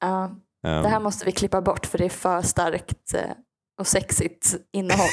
Ja, 0.00 0.24
Ehm, 0.66 0.82
det 0.82 0.88
här 0.88 1.00
måste 1.00 1.24
vi 1.24 1.32
klippa 1.32 1.60
bort 1.60 1.86
för 1.86 1.98
det 1.98 2.04
är 2.04 2.08
för 2.08 2.42
starkt 2.42 3.14
eh, 3.14 3.20
och 3.80 3.86
sexigt 3.86 4.54
innehåll. 4.72 5.08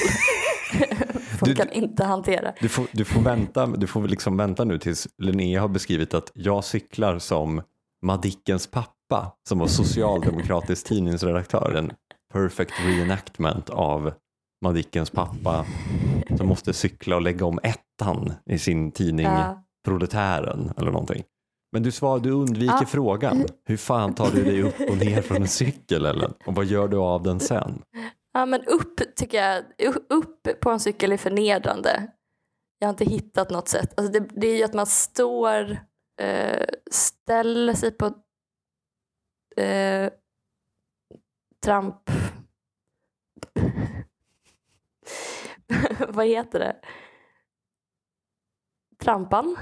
Folk 1.38 1.48
Du- 1.50 1.54
kan 1.54 1.70
inte 1.72 2.04
hantera. 2.04 2.52
du, 2.60 2.68
får, 2.68 2.86
du, 2.92 3.04
får 3.04 3.20
vänta, 3.20 3.66
du 3.66 3.86
får 3.86 4.08
liksom 4.08 4.36
vänta 4.36 4.64
nu 4.64 4.78
tills 4.78 5.08
Linnea 5.18 5.60
har 5.60 5.68
beskrivit 5.68 6.14
att 6.14 6.30
jag 6.34 6.64
cyklar 6.64 7.18
som 7.18 7.62
Madickens 8.06 8.66
pappa 8.66 9.32
som 9.48 9.58
var 9.58 9.66
socialdemokratisk 9.66 10.86
tidningsredaktör. 10.88 11.74
En 11.74 11.92
perfect 12.32 12.72
reenactment 12.86 13.70
av 13.70 14.12
Madickens 14.64 15.10
pappa 15.10 15.66
som 16.36 16.48
måste 16.48 16.72
cykla 16.72 17.16
och 17.16 17.22
lägga 17.22 17.46
om 17.46 17.58
ettan 17.62 18.32
i 18.46 18.58
sin 18.58 18.92
tidning 18.92 19.26
Ja. 19.26 19.60
Proletären 19.84 20.72
eller 20.76 20.90
någonting. 20.90 21.22
Men 21.72 21.82
du, 21.82 21.90
svar, 21.92 22.18
du 22.18 22.30
undviker 22.30 22.74
Ja. 22.80 22.86
frågan. 22.86 23.44
Hur 23.68 23.76
fan 23.76 24.14
tar 24.14 24.30
du 24.30 24.44
dig 24.44 24.62
upp 24.62 24.74
och 24.90 24.96
ner 24.96 25.22
från 25.22 25.36
en 25.36 25.48
cykel 25.48 26.06
eller? 26.06 26.30
Och 26.46 26.54
vad 26.54 26.64
gör 26.64 26.88
du 26.88 26.96
av 26.96 27.22
den 27.22 27.40
sen? 27.40 27.82
Ja, 28.34 28.46
men 28.46 28.64
upp 28.64 29.16
tycker 29.16 29.42
jag, 29.42 29.64
upp 30.08 30.60
på 30.60 30.70
en 30.70 30.80
cykel 30.80 31.12
är 31.12 31.16
förnedrande. 31.16 32.12
Jag 32.78 32.88
har 32.88 32.92
inte 32.92 33.04
hittat 33.04 33.50
något 33.50 33.68
sätt. 33.68 33.98
Alltså 33.98 34.12
det, 34.12 34.28
det 34.40 34.46
är 34.46 34.56
ju 34.56 34.64
att 34.64 34.74
man 34.74 34.86
står, 34.86 35.78
eh, 36.20 36.66
ställer 36.90 37.74
sig 37.74 37.90
på 37.90 38.06
eh, 39.56 40.12
tramp... 41.64 42.10
Vad 46.08 46.26
heter 46.26 46.58
det? 46.58 46.80
Trampan. 48.98 49.56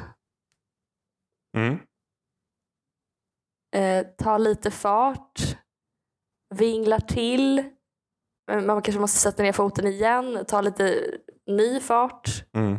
Mm. 1.57 1.79
eh, 3.75 4.07
tar 4.07 4.39
lite 4.39 4.71
fart, 4.71 5.41
vinglar 6.55 7.01
till. 7.01 7.72
Man 8.47 8.83
kanske 8.83 9.01
måste 9.01 9.19
sätta 9.19 9.43
ner 9.43 9.53
foten 9.53 9.87
igen, 9.87 10.45
ta 10.49 10.61
lite 10.61 11.05
ny 11.47 11.81
fart 11.81 12.45
Mm. 12.55 12.79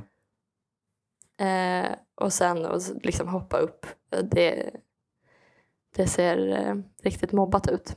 eh, 1.39 1.91
och 2.15 2.33
sen 2.33 2.65
och 2.65 2.81
liksom 3.03 3.27
hoppa 3.27 3.57
upp. 3.57 3.85
Det, 4.31 4.75
det 5.95 6.07
ser 6.07 6.47
eh, 6.67 6.75
riktigt 7.03 7.31
mobbat 7.31 7.67
ut. 7.69 7.95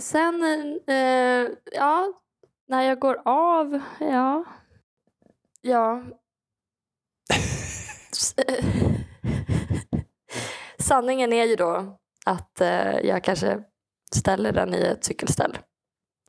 Sen, 0.00 0.42
eh, 0.86 1.48
ja, 1.72 2.12
när 2.68 2.82
jag 2.82 2.98
går 2.98 3.22
av, 3.24 3.80
ja. 4.00 4.44
Ja. 5.60 6.02
Sanningen 10.78 11.32
är 11.32 11.44
ju 11.44 11.56
då 11.56 11.98
att 12.26 12.60
eh, 12.60 12.98
jag 12.98 13.24
kanske 13.24 13.62
ställer 14.14 14.52
den 14.52 14.74
i 14.74 14.78
ett 14.80 15.04
cykelställ. 15.04 15.58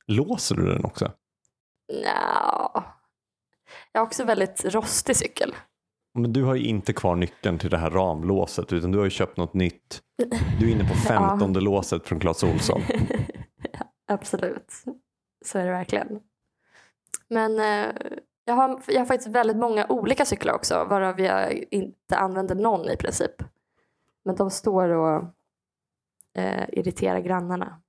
Låser 0.08 0.56
du 0.56 0.66
den 0.74 0.86
också? 0.86 1.12
Nja. 1.94 2.84
Jag 3.92 4.02
har 4.02 4.06
också 4.06 4.24
väldigt 4.24 4.66
rostig 4.66 5.16
cykel. 5.16 5.56
Men 6.14 6.34
du 6.34 6.44
har 6.44 6.56
ju 6.56 6.66
inte 6.66 6.94
kvar 6.94 7.16
nyckeln 7.16 7.60
till 7.60 7.70
det 7.70 7.78
här 7.78 7.90
ramlåset 7.90 8.74
utan 8.74 8.92
du 8.92 8.98
har 8.98 9.06
ju 9.06 9.12
köpt 9.12 9.38
något 9.38 9.54
nytt. 9.54 10.02
Du 10.60 10.68
är 10.68 10.72
inne 10.72 10.90
på 10.90 10.96
femtonde 11.08 11.62
låset 11.62 12.08
från 12.08 12.20
Clas 12.20 12.44
Ohlson. 12.44 12.82
Absolut. 14.08 14.74
Så 15.46 15.60
är 15.60 15.66
det 15.66 15.72
verkligen. 15.72 16.20
Men 17.28 17.60
eh, 17.60 17.96
jag, 18.46 18.54
har, 18.54 18.82
jag 18.88 19.00
har 19.00 19.06
faktiskt 19.06 19.36
väldigt 19.36 19.58
många 19.58 19.86
olika 19.90 20.26
cyklar 20.26 20.54
också 20.54 20.86
varav 20.90 21.20
jag 21.20 21.64
inte 21.72 22.18
använder 22.18 22.56
någon 22.56 22.90
i 22.90 22.98
princip. 22.98 23.44
Men 24.26 24.36
de 24.36 24.50
står 24.50 24.90
och 24.90 25.24
eh, 26.34 26.64
irriterar 26.72 27.20
grannarna 27.20 27.82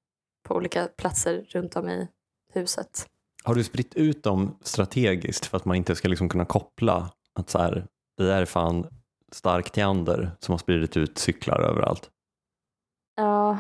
på 0.49 0.55
olika 0.55 0.87
platser 0.87 1.47
runt 1.49 1.77
om 1.77 1.89
i 1.89 2.09
huset. 2.55 3.07
Har 3.45 3.55
du 3.55 3.65
spritt 3.65 3.95
ut 3.95 4.23
dem 4.23 4.59
strategiskt 4.63 5.47
för 5.47 5.57
att 5.57 5.65
man 5.65 5.77
inte 5.77 5.95
ska 5.95 6.09
liksom 6.09 6.29
kunna 6.29 6.45
koppla 6.45 7.11
att 7.35 7.51
så 7.51 7.59
här, 7.59 7.87
det 8.17 8.25
där 8.25 8.43
är 8.43 8.47
fan 8.47 8.87
stark 9.33 9.71
Teander 9.73 10.31
som 10.41 10.53
har 10.53 10.59
spridit 10.59 10.97
ut 10.97 11.19
cyklar 11.19 11.61
överallt? 11.61 12.11
Ja, 13.17 13.59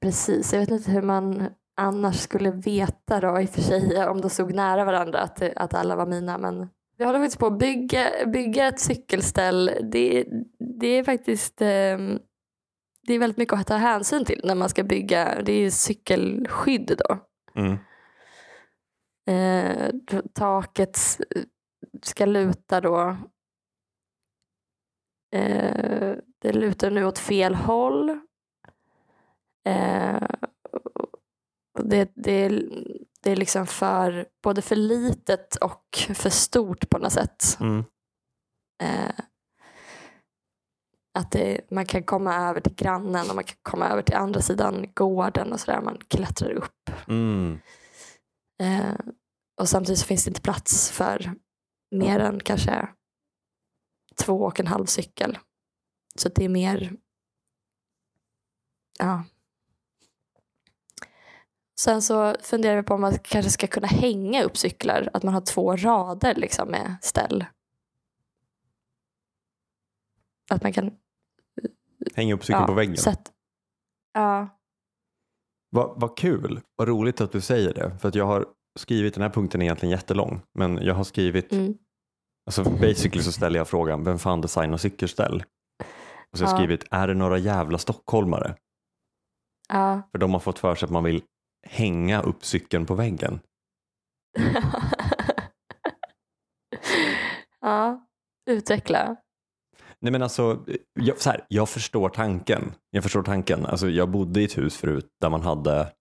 precis. 0.00 0.52
Jag 0.52 0.60
vet 0.60 0.70
inte 0.70 0.90
hur 0.90 1.02
man 1.02 1.48
annars 1.76 2.16
skulle 2.16 2.50
veta 2.50 3.20
då 3.20 3.40
i 3.40 3.44
och 3.44 3.50
för 3.50 3.62
sig 3.62 4.06
om 4.06 4.20
de 4.20 4.30
stod 4.30 4.54
nära 4.54 4.84
varandra 4.84 5.18
att, 5.18 5.42
att 5.42 5.74
alla 5.74 5.96
var 5.96 6.06
mina. 6.06 6.38
Men 6.38 6.68
vi 6.96 7.04
håller 7.04 7.18
faktiskt 7.18 7.38
på 7.38 7.46
att 7.46 7.58
bygga, 7.58 8.10
bygga 8.26 8.68
ett 8.68 8.80
cykelställ. 8.80 9.70
Det, 9.82 10.26
det 10.80 10.86
är 10.86 11.04
faktiskt 11.04 11.62
eh, 11.62 11.98
det 13.08 13.14
är 13.14 13.18
väldigt 13.18 13.36
mycket 13.36 13.54
att 13.54 13.66
ta 13.66 13.76
hänsyn 13.76 14.24
till 14.24 14.40
när 14.44 14.54
man 14.54 14.68
ska 14.68 14.84
bygga. 14.84 15.42
Det 15.42 15.52
är 15.52 15.70
cykelskydd 15.70 17.00
då. 17.08 17.18
Mm. 17.54 17.78
Eh, 19.28 19.94
taket 20.34 20.98
ska 22.02 22.26
luta 22.26 22.80
då. 22.80 23.16
Eh, 25.34 26.16
det 26.38 26.52
lutar 26.52 26.90
nu 26.90 27.04
åt 27.04 27.18
fel 27.18 27.54
håll. 27.54 28.10
Eh, 29.66 30.28
det, 31.82 32.12
det, 32.14 32.48
det 33.22 33.30
är 33.32 33.36
liksom 33.36 33.66
för, 33.66 34.26
både 34.42 34.62
för 34.62 34.76
litet 34.76 35.56
och 35.56 35.98
för 36.14 36.30
stort 36.30 36.90
på 36.90 36.98
något 36.98 37.12
sätt. 37.12 37.58
Mm. 37.60 37.84
Eh, 38.82 39.24
att 41.18 41.30
det, 41.30 41.60
man 41.70 41.86
kan 41.86 42.02
komma 42.02 42.34
över 42.34 42.60
till 42.60 42.74
grannen 42.74 43.28
och 43.28 43.34
man 43.34 43.44
kan 43.44 43.56
komma 43.62 43.88
över 43.88 44.02
till 44.02 44.14
andra 44.14 44.40
sidan 44.40 44.92
gården 44.94 45.52
och 45.52 45.60
sådär. 45.60 45.80
Man 45.80 45.98
klättrar 46.08 46.50
upp. 46.50 46.90
Mm. 47.08 47.58
Eh, 48.62 48.94
och 49.60 49.68
samtidigt 49.68 50.02
finns 50.02 50.24
det 50.24 50.28
inte 50.28 50.40
plats 50.40 50.90
för 50.90 51.34
mer 51.90 52.20
än 52.20 52.40
kanske 52.40 52.88
två 54.16 54.42
och 54.42 54.60
en 54.60 54.66
halv 54.66 54.86
cykel. 54.86 55.38
Så 56.14 56.28
det 56.28 56.44
är 56.44 56.48
mer, 56.48 56.96
ja. 58.98 59.24
Sen 61.80 62.02
så 62.02 62.36
funderar 62.40 62.76
vi 62.76 62.82
på 62.82 62.94
om 62.94 63.00
man 63.00 63.18
kanske 63.18 63.50
ska 63.50 63.66
kunna 63.66 63.86
hänga 63.86 64.42
upp 64.42 64.56
cyklar. 64.56 65.10
Att 65.12 65.22
man 65.22 65.34
har 65.34 65.40
två 65.40 65.76
rader 65.76 66.34
liksom 66.34 66.68
med 66.68 66.96
ställ. 67.02 67.44
Att 70.50 70.62
man 70.62 70.72
kan 70.72 70.92
Hänga 72.14 72.34
upp 72.34 72.44
cykeln 72.44 72.60
ja, 72.60 72.66
på 72.66 72.72
väggen. 72.74 72.96
sätt- 72.96 73.32
ja, 74.14 74.48
Vad 75.70 76.00
vad 76.00 76.16
kul, 76.16 76.60
vad 76.76 76.88
roligt 76.88 77.20
att 77.20 77.32
du 77.32 77.40
säger 77.40 77.74
det. 77.74 77.98
För 77.98 78.08
att 78.08 78.14
jag 78.14 78.26
har 78.26 78.46
skrivit, 78.78 79.14
den 79.14 79.22
här 79.22 79.30
punkten 79.30 79.62
är 79.62 79.64
egentligen 79.66 79.90
jättelång, 79.90 80.40
men 80.58 80.76
jag 80.82 80.94
har 80.94 81.04
skrivit, 81.04 81.52
mm, 81.52 81.74
alltså 82.46 82.64
basically 82.64 83.22
så 83.22 83.32
ställer 83.32 83.58
jag 83.58 83.68
frågan, 83.68 84.04
vem 84.04 84.18
fan 84.18 84.40
designar 84.40 84.76
cykelställ? 84.76 85.44
Och 86.32 86.38
så 86.38 86.44
har 86.44 86.50
jag 86.52 86.54
Ja. 86.60 86.64
skrivit, 86.64 86.84
är 86.90 87.08
det 87.08 87.14
några 87.14 87.38
jävla 87.38 87.78
stockholmare? 87.78 88.56
ja. 89.68 90.02
För 90.12 90.18
de 90.18 90.32
har 90.32 90.40
fått 90.40 90.58
för 90.58 90.74
sig 90.74 90.86
att 90.86 90.90
man 90.92 91.04
vill 91.04 91.22
hänga 91.66 92.22
upp 92.22 92.44
cykeln 92.44 92.86
på 92.86 92.94
väggen. 92.94 93.40
ja, 97.60 98.06
utveckla. 98.50 99.16
Nej 100.00 100.12
men 100.12 100.22
alltså, 100.22 100.64
jag, 101.00 101.18
så 101.20 101.30
här, 101.30 101.44
jag 101.48 101.68
förstår 101.68 102.08
tanken. 102.08 102.72
Jag 102.90 103.02
förstår 103.02 103.22
tanken. 103.22 103.66
Alltså, 103.66 103.88
jag 103.90 104.08
bodde 104.10 104.40
i 104.40 104.44
ett 104.44 104.58
hus 104.58 104.76
förut 104.76 105.06
där 105.20 105.30
man 105.30 105.42
hade, 105.42 105.92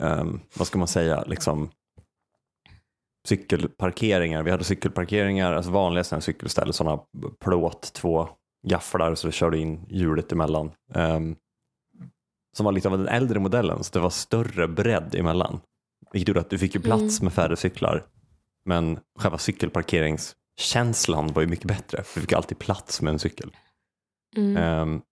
ehm, 0.00 0.40
vad 0.56 0.66
ska 0.66 0.78
man 0.78 0.88
säga, 0.88 1.24
liksom 1.26 1.70
cykelparkeringar. 3.28 4.42
Vi 4.42 4.50
hade 4.50 4.64
cykelparkeringar, 4.64 5.52
alltså 5.52 5.70
vanliga 5.70 6.04
sådana 6.04 6.20
cykelställ, 6.20 6.72
sådana 6.72 7.02
plåt, 7.44 7.92
två 7.92 8.28
gafflar 8.66 9.14
så 9.14 9.26
du 9.26 9.32
körde 9.32 9.58
in 9.58 9.86
hjulet 9.88 10.32
emellan. 10.32 10.70
Um, 10.94 11.36
som 12.56 12.64
var 12.64 12.72
lite 12.72 12.88
av 12.88 12.98
den 12.98 13.08
äldre 13.08 13.40
modellen, 13.40 13.84
så 13.84 13.92
det 13.92 14.00
var 14.00 14.10
större 14.10 14.68
bredd 14.68 15.14
emellan. 15.14 15.60
Vilket 16.12 16.28
gjorde 16.28 16.40
att 16.40 16.50
du 16.50 16.58
fick 16.58 16.74
ju 16.74 16.80
plats 16.80 17.20
Mm. 17.20 17.24
med 17.24 17.32
färre 17.32 17.56
cyklar. 17.56 18.04
Men 18.64 18.98
själva 19.18 19.38
cykelparkeringskänslan 20.58 21.26
var 21.32 21.42
ju 21.42 21.48
mycket 21.48 21.66
bättre. 21.66 22.02
För 22.02 22.20
vi 22.20 22.26
fick 22.26 22.32
alltid 22.32 22.58
plats 22.58 23.02
med 23.02 23.12
en 23.12 23.18
cykel. 23.18 23.56
Mm. 24.36 24.56
Ehm, 24.56 25.02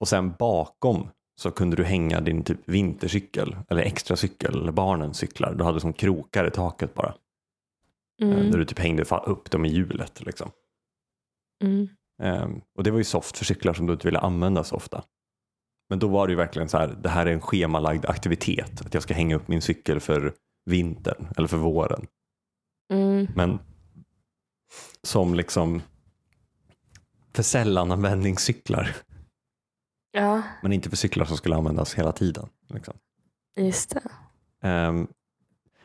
och 0.00 0.08
sen 0.08 0.32
bakom 0.38 1.08
så 1.40 1.50
kunde 1.50 1.76
du 1.76 1.84
hänga 1.84 2.20
din 2.20 2.44
typ 2.44 2.58
vintercykel 2.68 3.56
eller 3.68 3.82
extra 3.82 4.16
cykel 4.16 4.54
eller 4.54 4.72
barnens 4.72 5.18
cyklar. 5.18 5.54
Du 5.54 5.64
hade 5.64 5.80
som 5.80 5.92
krokar 5.92 6.46
i 6.46 6.50
taket 6.50 6.94
bara. 6.94 7.08
eh, 8.22 8.28
Mm. 8.28 8.50
Där 8.50 8.58
du 8.58 8.64
typ 8.64 8.78
hängde 8.78 9.02
upp 9.02 9.50
dem 9.50 9.64
i 9.64 9.68
hjulet. 9.68 10.20
Liksom. 10.20 10.50
Mm. 11.64 11.88
Ehm, 12.22 12.60
och 12.76 12.84
det 12.84 12.90
var 12.90 12.98
ju 12.98 13.04
soft 13.04 13.38
för 13.38 13.44
cyklar 13.44 13.74
som 13.74 13.86
du 13.86 13.92
inte 13.92 14.06
ville 14.06 14.18
använda 14.18 14.64
så 14.64 14.76
ofta. 14.76 15.04
Men 15.88 15.98
då 15.98 16.08
var 16.08 16.26
det 16.26 16.30
ju 16.30 16.36
verkligen 16.36 16.68
så 16.68 16.78
här, 16.78 16.88
det 17.02 17.08
här 17.08 17.26
är 17.26 17.32
en 17.32 17.40
schemalagd 17.40 18.06
aktivitet. 18.06 18.80
Att 18.86 18.94
jag 18.94 19.02
ska 19.02 19.14
hänga 19.14 19.36
upp 19.36 19.48
min 19.48 19.62
cykel 19.62 20.00
för 20.00 20.34
vintern 20.64 21.26
eller 21.36 21.48
för 21.48 21.56
våren. 21.56 22.06
Mm. 22.92 23.26
Men 23.36 23.58
som 25.06 25.34
liksom 25.34 25.82
för 27.32 27.42
sällan 27.42 27.92
användningscyklar. 27.92 28.96
Ja, 30.12 30.42
Men 30.62 30.72
inte 30.72 30.90
för 30.90 30.96
cyklar 30.96 31.24
som 31.24 31.36
skulle 31.36 31.56
användas 31.56 31.94
hela 31.94 32.12
tiden. 32.12 32.48
Liksom. 32.68 32.94
just 33.56 33.90
det. 33.90 34.02
Um, 34.68 35.08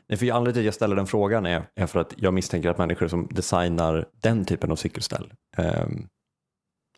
nej, 0.07 0.17
för 0.17 0.25
anledningen 0.31 0.53
till 0.53 0.59
att 0.61 0.65
jag 0.65 0.73
ställer 0.73 0.95
den 0.95 1.07
frågan 1.07 1.45
är, 1.45 1.69
är 1.75 1.87
för 1.87 1.99
att 1.99 2.13
jag 2.17 2.33
misstänker 2.33 2.69
att 2.69 2.77
människor 2.77 3.07
som 3.07 3.27
designar 3.31 4.09
den 4.13 4.45
typen 4.45 4.71
av 4.71 4.75
cykelställ 4.75 5.33
ehm, 5.57 6.07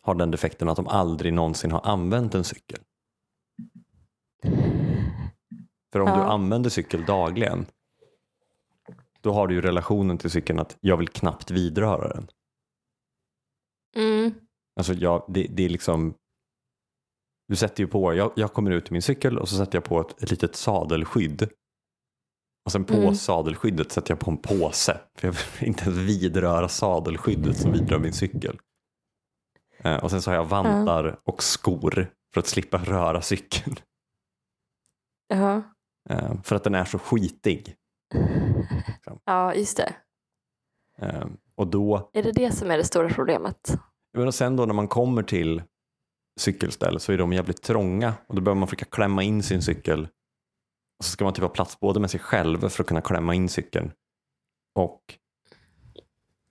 har 0.02 0.14
den 0.14 0.30
defekten 0.30 0.68
att 0.68 0.76
de 0.76 0.88
aldrig 0.88 1.32
någonsin 1.32 1.72
har 1.72 1.80
använt 1.86 2.34
en 2.34 2.44
cykel. 2.44 2.78
För 5.92 6.00
om 6.00 6.06
du 6.06 6.12
Ja. 6.12 6.32
använder 6.32 6.70
cykel 6.70 7.04
dagligen 7.04 7.66
då 9.28 9.34
har 9.34 9.46
du 9.46 9.54
ju 9.54 9.60
relationen 9.60 10.18
till 10.18 10.30
cykeln 10.30 10.58
att 10.58 10.76
jag 10.80 10.96
vill 10.96 11.08
knappt 11.08 11.50
vidröra 11.50 12.08
den. 12.08 12.28
Mm. 13.96 14.34
Alltså 14.76 14.92
jag, 14.92 15.24
det, 15.28 15.46
det 15.50 15.64
är 15.64 15.68
liksom 15.68 16.14
du 17.48 17.56
sätter 17.56 17.82
ju 17.82 17.86
på, 17.86 18.14
jag, 18.14 18.32
jag 18.36 18.52
kommer 18.52 18.70
ut 18.70 18.88
i 18.88 18.92
min 18.92 19.02
cykel 19.02 19.38
och 19.38 19.48
så 19.48 19.56
sätter 19.56 19.76
jag 19.76 19.84
på 19.84 20.00
ett, 20.00 20.22
ett 20.22 20.30
litet 20.30 20.56
sadelskydd. 20.56 21.48
Och 22.64 22.72
sen 22.72 22.84
på 22.84 22.94
Mm. 22.94 23.14
sadelskyddet 23.14 23.92
sätter 23.92 24.10
jag 24.10 24.20
på 24.20 24.30
en 24.30 24.36
påse. 24.36 25.00
För 25.14 25.28
jag 25.28 25.36
vill 25.58 25.68
inte 25.68 25.84
ens 25.84 25.98
vidröra 25.98 26.68
sadelskyddet 26.68 27.56
som 27.56 27.72
vidrör 27.72 27.98
min 27.98 28.12
cykel. 28.12 28.58
Eh, 29.78 29.96
och 29.96 30.10
sen 30.10 30.22
så 30.22 30.30
har 30.30 30.36
jag 30.36 30.44
vantar 30.44 31.20
och 31.24 31.42
skor 31.42 32.12
för 32.34 32.40
att 32.40 32.46
slippa 32.46 32.78
röra 32.78 33.22
cykeln. 33.22 33.76
Ja. 35.28 35.62
Eh, 36.10 36.42
för 36.42 36.56
att 36.56 36.64
den 36.64 36.74
är 36.74 36.84
så 36.84 36.98
skitig. 36.98 37.74
Ja, 39.28 39.54
just 39.54 39.76
det. 39.76 39.94
Eh, 40.98 41.26
och 41.54 41.66
då 41.66 42.10
Är 42.12 42.22
det 42.22 42.32
det 42.32 42.52
som 42.52 42.70
är 42.70 42.76
det 42.76 42.84
stora 42.84 43.08
problemet? 43.08 43.78
Men 44.12 44.26
och 44.26 44.34
sen 44.34 44.56
då 44.56 44.66
när 44.66 44.74
man 44.74 44.88
kommer 44.88 45.22
till 45.22 45.62
cykelställ 46.40 47.00
så 47.00 47.12
är 47.12 47.18
de 47.18 47.32
jävligt 47.32 47.62
trånga 47.62 48.14
och 48.26 48.34
då 48.34 48.40
behöver 48.40 48.58
man 48.58 48.68
försöka 48.68 48.84
klämma 48.84 49.22
in 49.22 49.42
sin 49.42 49.62
cykel. 49.62 50.08
Och 50.98 51.04
så 51.04 51.10
ska 51.10 51.24
man 51.24 51.34
typ 51.34 51.42
ha 51.42 51.48
plats 51.48 51.80
både 51.80 52.00
med 52.00 52.10
sig 52.10 52.20
själv 52.20 52.68
för 52.68 52.82
att 52.82 52.88
kunna 52.88 53.00
klämma 53.00 53.34
in 53.34 53.48
cykeln 53.48 53.90
och 54.74 55.14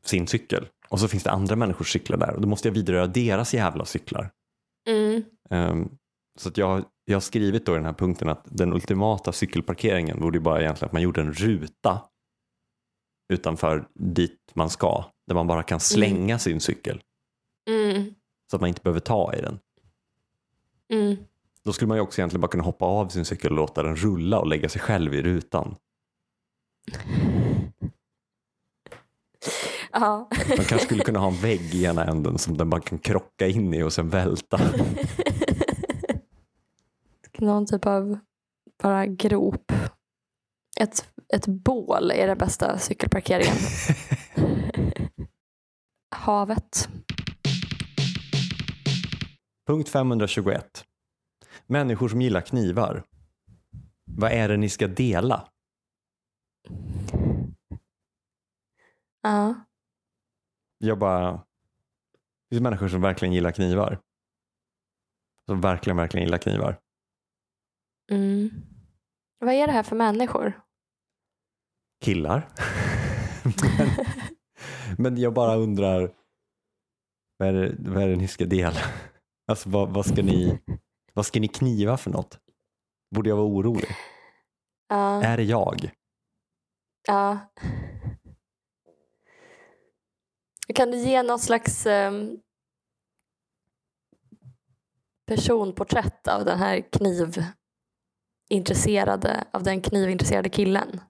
sin 0.06 0.28
cykel. 0.28 0.68
Och 0.90 1.00
så 1.00 1.08
finns 1.08 1.24
det 1.24 1.32
andra 1.32 1.56
människors 1.56 1.94
cyklar 1.94 2.18
där 2.18 2.34
och 2.34 2.42
då 2.42 2.48
måste 2.48 2.68
jag 2.68 2.74
vidröra 2.74 3.08
deras 3.08 3.54
jävla 3.54 3.86
cyklar. 3.86 4.32
Mm. 4.90 5.24
Ehm, 5.50 5.90
så 6.40 6.50
att 6.50 6.58
jag, 6.58 6.86
jag 7.06 7.16
har 7.16 7.22
skrivit 7.22 7.66
då 7.66 7.72
i 7.72 7.76
den 7.76 7.86
här 7.86 7.94
punkten 7.94 8.30
att 8.30 8.44
den 8.46 8.74
ultimata 8.74 9.32
cykelparkeringen 9.32 10.22
vore 10.22 10.38
ju 10.38 10.42
bara 10.42 10.62
egentligen 10.62 10.86
att 10.88 10.94
man 10.94 11.02
gjorde 11.02 11.22
en 11.22 11.34
ruta 11.34 12.02
utanför 13.30 13.88
dit 13.94 14.52
man 14.54 14.70
ska. 14.70 15.06
Där 15.28 15.36
man 15.36 15.48
bara 15.48 15.64
kan 15.64 15.80
slänga 15.80 16.40
sin 16.40 16.60
cykel 16.62 17.02
Mm. 17.70 18.14
så 18.52 18.56
att 18.56 18.62
man 18.62 18.68
inte 18.68 18.82
behöver 18.82 19.00
ta 19.00 19.34
i 19.34 19.42
den. 19.42 19.60
Mm. 20.94 21.16
Då 21.64 21.74
skulle 21.74 21.88
man 21.88 21.98
ju 21.98 22.02
också 22.02 22.22
egentligen 22.22 22.42
bara 22.42 22.48
kunna 22.48 22.64
hoppa 22.64 22.86
av 22.86 23.08
sin 23.08 23.26
cykel 23.26 23.52
och 23.52 23.58
låta 23.58 23.84
den 23.84 23.96
rulla 23.96 24.40
och 24.40 24.48
lägga 24.48 24.70
sig 24.70 24.82
själv 24.82 25.14
i 25.14 25.22
rutan. 25.22 25.76
Ja. 29.92 30.30
Man 30.48 30.66
kanske 30.66 30.80
skulle 30.80 31.04
kunna 31.04 31.20
ha 31.20 31.28
en 31.28 31.42
vägg 31.42 31.76
i 31.76 31.86
ena 31.86 32.06
änden 32.06 32.38
som 32.38 32.58
den 32.58 32.70
bara 32.70 32.82
kan 32.82 33.00
krocka 33.00 33.48
in 33.48 33.74
i 33.74 33.84
och 33.84 33.94
sen 33.94 34.10
välta. 34.10 34.60
Någon 37.40 37.66
typ 37.66 37.86
av 37.86 38.20
bara 38.84 39.06
grop. 39.06 39.72
Ett, 40.80 41.10
ett 41.34 41.48
bål 41.48 42.12
är 42.12 42.28
den 42.28 42.38
bästa 42.38 42.78
cykelparkeringen. 42.78 43.56
Havet. 46.16 46.90
Punkt 49.68 49.90
521. 49.90 50.86
Människor 51.66 52.10
som 52.10 52.22
gillar 52.22 52.42
knivar. 52.42 53.04
Vad 54.06 54.32
är 54.32 54.50
det 54.50 54.58
ni 54.58 54.70
ska 54.70 54.88
dela? 54.88 55.50
Ja. 59.22 59.56
Jag 60.78 61.00
bara... 61.00 61.32
Det 61.32 62.56
finns 62.56 62.62
människor 62.62 62.88
som 62.88 63.02
verkligen 63.02 63.34
gillar 63.34 63.52
knivar. 63.52 64.00
Som 65.46 65.62
verkligen, 65.62 65.98
verkligen 65.98 66.26
gillar 66.26 66.38
knivar. 66.38 66.80
Mm. 68.12 68.50
Vad 69.40 69.54
är 69.54 69.68
det 69.68 69.74
här 69.74 69.84
för 69.84 69.96
människor? 69.96 70.67
Killar. 72.02 72.50
men, 73.44 73.54
men 74.98 75.18
jag 75.18 75.34
bara 75.34 75.56
undrar. 75.56 76.14
Vad 77.38 77.50
är, 77.50 77.54
det, 77.54 77.76
vad 77.80 78.04
är 78.04 78.08
det 78.08 78.16
ni 78.16 78.28
ska 78.28 78.46
dela? 78.46 78.80
Alltså 79.48 79.70
vad, 79.70 79.90
vad, 79.90 80.06
ska 80.06 80.24
ni, 80.24 80.60
vad 81.14 81.26
ska 81.26 81.40
ni 81.40 81.48
kniva 81.48 81.98
för 81.98 82.12
något? 82.12 82.40
Borde 83.16 83.30
jag 83.30 83.36
vara 83.36 83.48
orolig? 83.48 83.90
Ja. 84.88 85.24
Är 85.24 85.38
det 85.38 85.44
jag? 85.44 85.92
ja. 87.08 87.38
Kan 90.76 90.92
du 90.92 90.98
ge 90.98 91.24
något 91.24 91.42
slags 91.42 91.86
um, 91.86 92.40
personporträtt 95.26 96.28
av 96.28 96.46
den 96.46 96.60
här 96.60 96.84
knivintresserade, 96.92 99.44
av 99.52 99.64
den 99.64 99.82
knivintresserade 99.82 100.50
killen? 100.50 101.02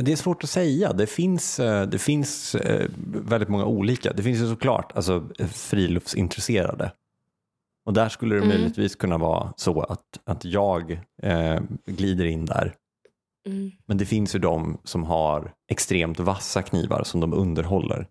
Men 0.00 0.04
Det 0.04 0.12
är 0.12 0.16
svårt 0.16 0.44
att 0.44 0.50
säga. 0.50 0.92
Det 0.92 1.06
finns, 1.06 1.60
eh, 1.60 1.86
det 1.88 1.98
finns 1.98 2.54
eh, 2.54 2.90
väldigt 3.24 3.48
många 3.48 3.64
olika. 3.64 4.12
Det 4.12 4.22
finns 4.22 4.40
ju 4.40 4.48
såklart 4.48 4.92
alltså, 4.96 5.28
friluftsintresserade. 5.52 6.92
Och 7.84 7.92
där 7.92 8.08
skulle 8.08 8.34
det 8.34 8.38
Mm. 8.42 8.48
möjligtvis 8.48 8.96
kunna 8.96 9.18
vara 9.18 9.52
så 9.56 9.80
att, 9.82 10.20
att 10.24 10.44
jag 10.44 10.92
eh, 11.22 11.60
glider 11.86 12.24
in 12.24 12.46
där. 12.46 12.74
Mm. 13.46 13.70
Men 13.86 13.98
det 13.98 14.06
finns 14.06 14.34
ju 14.34 14.38
de 14.38 14.78
som 14.84 15.04
har 15.04 15.52
extremt 15.70 16.20
vassa 16.20 16.62
knivar 16.62 17.02
som 17.04 17.20
de 17.20 17.34
underhåller. 17.34 18.08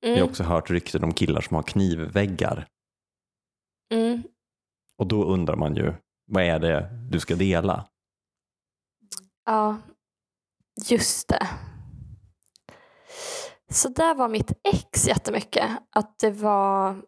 Jag 0.00 0.08
har 0.08 0.16
Mm. 0.16 0.28
också 0.28 0.42
hört 0.42 0.70
rykten 0.70 1.04
om 1.04 1.14
killar 1.14 1.40
som 1.40 1.54
har 1.54 1.62
knivväggar. 1.62 2.66
Mm. 3.94 4.22
Och 4.98 5.06
då 5.06 5.24
undrar 5.24 5.56
man 5.56 5.74
ju, 5.76 5.92
vad 6.26 6.42
är 6.44 6.58
det 6.58 6.88
du 7.10 7.20
ska 7.20 7.34
dela? 7.34 7.86
Ja, 9.46 9.78
just 10.86 11.28
det. 11.28 11.48
Så 13.70 13.88
där 13.88 14.14
var 14.14 14.28
mitt 14.28 14.52
ex 14.72 15.08
jättemycket. 15.08 15.70
Att 15.90 16.18
det 16.18 16.30
var 16.30 17.02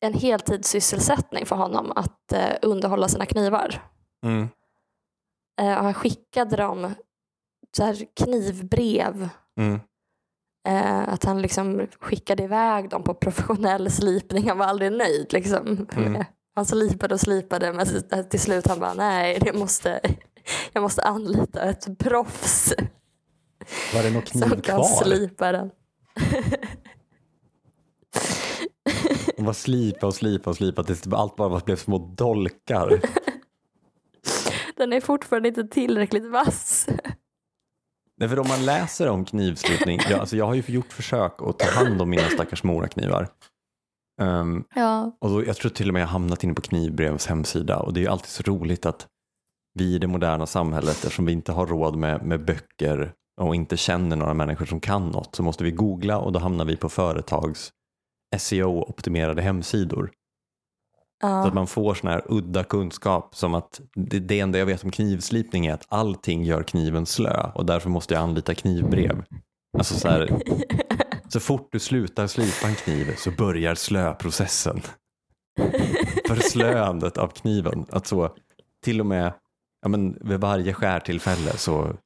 en 0.00 0.14
heltidssysselsättning 0.14 1.46
för 1.46 1.56
honom 1.56 1.92
att 1.96 2.32
eh, 2.32 2.56
underhålla 2.62 3.08
sina 3.08 3.26
knivar. 3.26 3.82
Mm. 4.26 4.48
Eh, 5.60 5.76
och 5.78 5.84
han 5.84 5.94
skickade 5.94 6.56
dem 6.56 6.94
så 7.76 7.84
här 7.84 8.06
knivbrev. 8.16 9.28
Mm. 9.60 9.80
Eh, 10.68 11.08
att 11.08 11.24
han 11.24 11.42
liksom 11.42 11.86
skickade 12.00 12.42
iväg 12.42 12.88
dem 12.90 13.02
på 13.02 13.14
professionell 13.14 13.90
slipning. 13.90 14.48
Han 14.48 14.58
var 14.58 14.66
aldrig 14.66 14.92
nöjd. 14.92 15.32
Liksom. 15.32 15.86
Mm. 15.96 16.24
Han 16.54 16.66
slipade 16.66 17.14
och 17.14 17.20
slipade 17.20 17.72
men 17.72 17.86
till- 17.86 18.24
till 18.30 18.40
slut 18.40 18.66
han 18.66 18.80
bara 18.80 18.94
nej, 18.94 19.38
det 19.40 19.52
måste, 19.52 20.00
jag 20.72 20.82
måste 20.82 21.02
anlita 21.02 21.62
ett 21.62 21.98
proffs 21.98 22.74
Var 23.94 24.02
det 24.02 24.10
någon 24.10 24.22
kniv 24.22 24.40
som 24.40 24.50
kan 24.50 24.60
kvar? 24.62 25.04
slipa 25.04 25.52
den. 25.52 25.70
De 29.36 29.44
var 29.44 29.52
slipa 29.52 30.06
och 30.06 30.14
slipa 30.14 30.50
och 30.50 30.56
slipa 30.56 30.84
tills 30.84 31.02
det 31.02 31.16
allt 31.16 31.36
bara 31.36 31.60
blev 31.60 31.76
små 31.76 31.98
dolkar. 31.98 33.00
Den 34.76 34.92
är 34.92 35.00
fortfarande 35.00 35.48
inte 35.48 35.64
tillräckligt 35.68 36.30
vass. 36.30 36.86
Nej, 38.16 38.28
för 38.28 38.38
om 38.38 38.48
man 38.48 38.64
läser 38.64 39.08
om 39.08 39.24
knivslipning, 39.24 39.98
jag, 40.10 40.20
alltså 40.20 40.36
jag 40.36 40.46
har 40.46 40.54
ju 40.54 40.62
gjort 40.66 40.92
försök 40.92 41.42
att 41.42 41.58
ta 41.58 41.70
hand 41.70 42.02
om 42.02 42.10
mina 42.10 42.28
stackars 42.28 42.62
moraknivar. 42.64 43.28
Um, 44.20 44.64
Ja. 44.74 45.16
och 45.20 45.30
då, 45.30 45.44
jag 45.46 45.56
tror 45.56 45.70
till 45.70 45.88
och 45.88 45.94
med 45.94 46.02
jag 46.02 46.06
hamnat 46.06 46.44
inne 46.44 46.54
på 46.54 46.62
Knivbrevs 46.62 47.26
hemsida 47.26 47.78
och 47.78 47.92
det 47.94 48.00
är 48.00 48.02
ju 48.02 48.08
alltid 48.08 48.28
så 48.28 48.42
roligt 48.42 48.86
att 48.86 49.06
vi 49.74 49.94
i 49.94 49.98
det 49.98 50.06
moderna 50.06 50.46
samhället, 50.46 50.90
eftersom 50.90 51.24
vi 51.24 51.32
inte 51.32 51.52
har 51.52 51.66
råd 51.66 51.96
med, 51.96 52.22
med 52.22 52.44
böcker 52.44 53.12
och 53.40 53.54
inte 53.54 53.76
känner 53.76 54.16
några 54.16 54.34
människor 54.34 54.66
som 54.66 54.80
kan 54.80 55.08
något, 55.08 55.36
så 55.36 55.42
måste 55.42 55.64
vi 55.64 55.70
googla 55.70 56.18
och 56.18 56.32
då 56.32 56.38
hamnar 56.38 56.64
vi 56.64 56.76
på 56.76 56.88
företags 56.88 57.70
SEO-optimerade 58.36 59.42
hemsidor. 59.42 60.10
Så 61.20 61.26
att 61.48 61.54
man 61.54 61.66
får 61.66 61.94
sån 61.94 62.10
här 62.10 62.22
udda 62.28 62.64
kunskap 62.64 63.36
som 63.36 63.54
att 63.54 63.80
det, 63.94 64.18
det 64.18 64.40
enda 64.40 64.58
jag 64.58 64.66
vet 64.66 64.84
om 64.84 64.90
knivslipning 64.90 65.66
är 65.66 65.74
att 65.74 65.86
allting 65.88 66.44
gör 66.44 66.62
kniven 66.62 67.06
slö 67.06 67.50
och 67.54 67.66
därför 67.66 67.90
måste 67.90 68.14
jag 68.14 68.22
anlita 68.22 68.54
knivbrev. 68.54 69.24
Alltså 69.78 69.94
så 69.94 70.08
här, 70.08 70.42
så 71.28 71.40
fort 71.40 71.68
du 71.72 71.78
slutar 71.78 72.26
slipa 72.26 72.68
en 72.68 72.74
kniv 72.74 73.14
så 73.16 73.30
börjar 73.30 73.74
slöprocessen. 73.74 74.80
Förslöandet 76.28 77.18
av 77.18 77.28
kniven. 77.28 77.86
Att 77.90 78.06
så, 78.06 78.36
till 78.84 79.00
och 79.00 79.06
med 79.06 79.32
ja, 79.82 79.88
men 79.88 80.18
vid 80.20 80.40
varje 80.40 80.72
skärtillfälle 80.74 81.56
så 81.56 81.96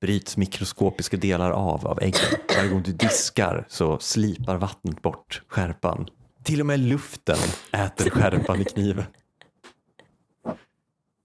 bryts 0.00 0.36
mikroskopiska 0.36 1.16
delar 1.16 1.50
av 1.50 1.86
av 1.86 2.02
äggen. 2.02 2.20
Varje 2.56 2.70
gång 2.70 2.82
du 2.82 2.92
diskar 2.92 3.66
så 3.68 3.98
slipar 3.98 4.56
vattnet 4.56 5.02
bort 5.02 5.42
skärpan. 5.48 6.08
Till 6.42 6.60
och 6.60 6.66
med 6.66 6.80
luften 6.80 7.38
äter 7.72 8.10
skärpan 8.10 8.60
i 8.60 8.64
kniven. 8.64 9.04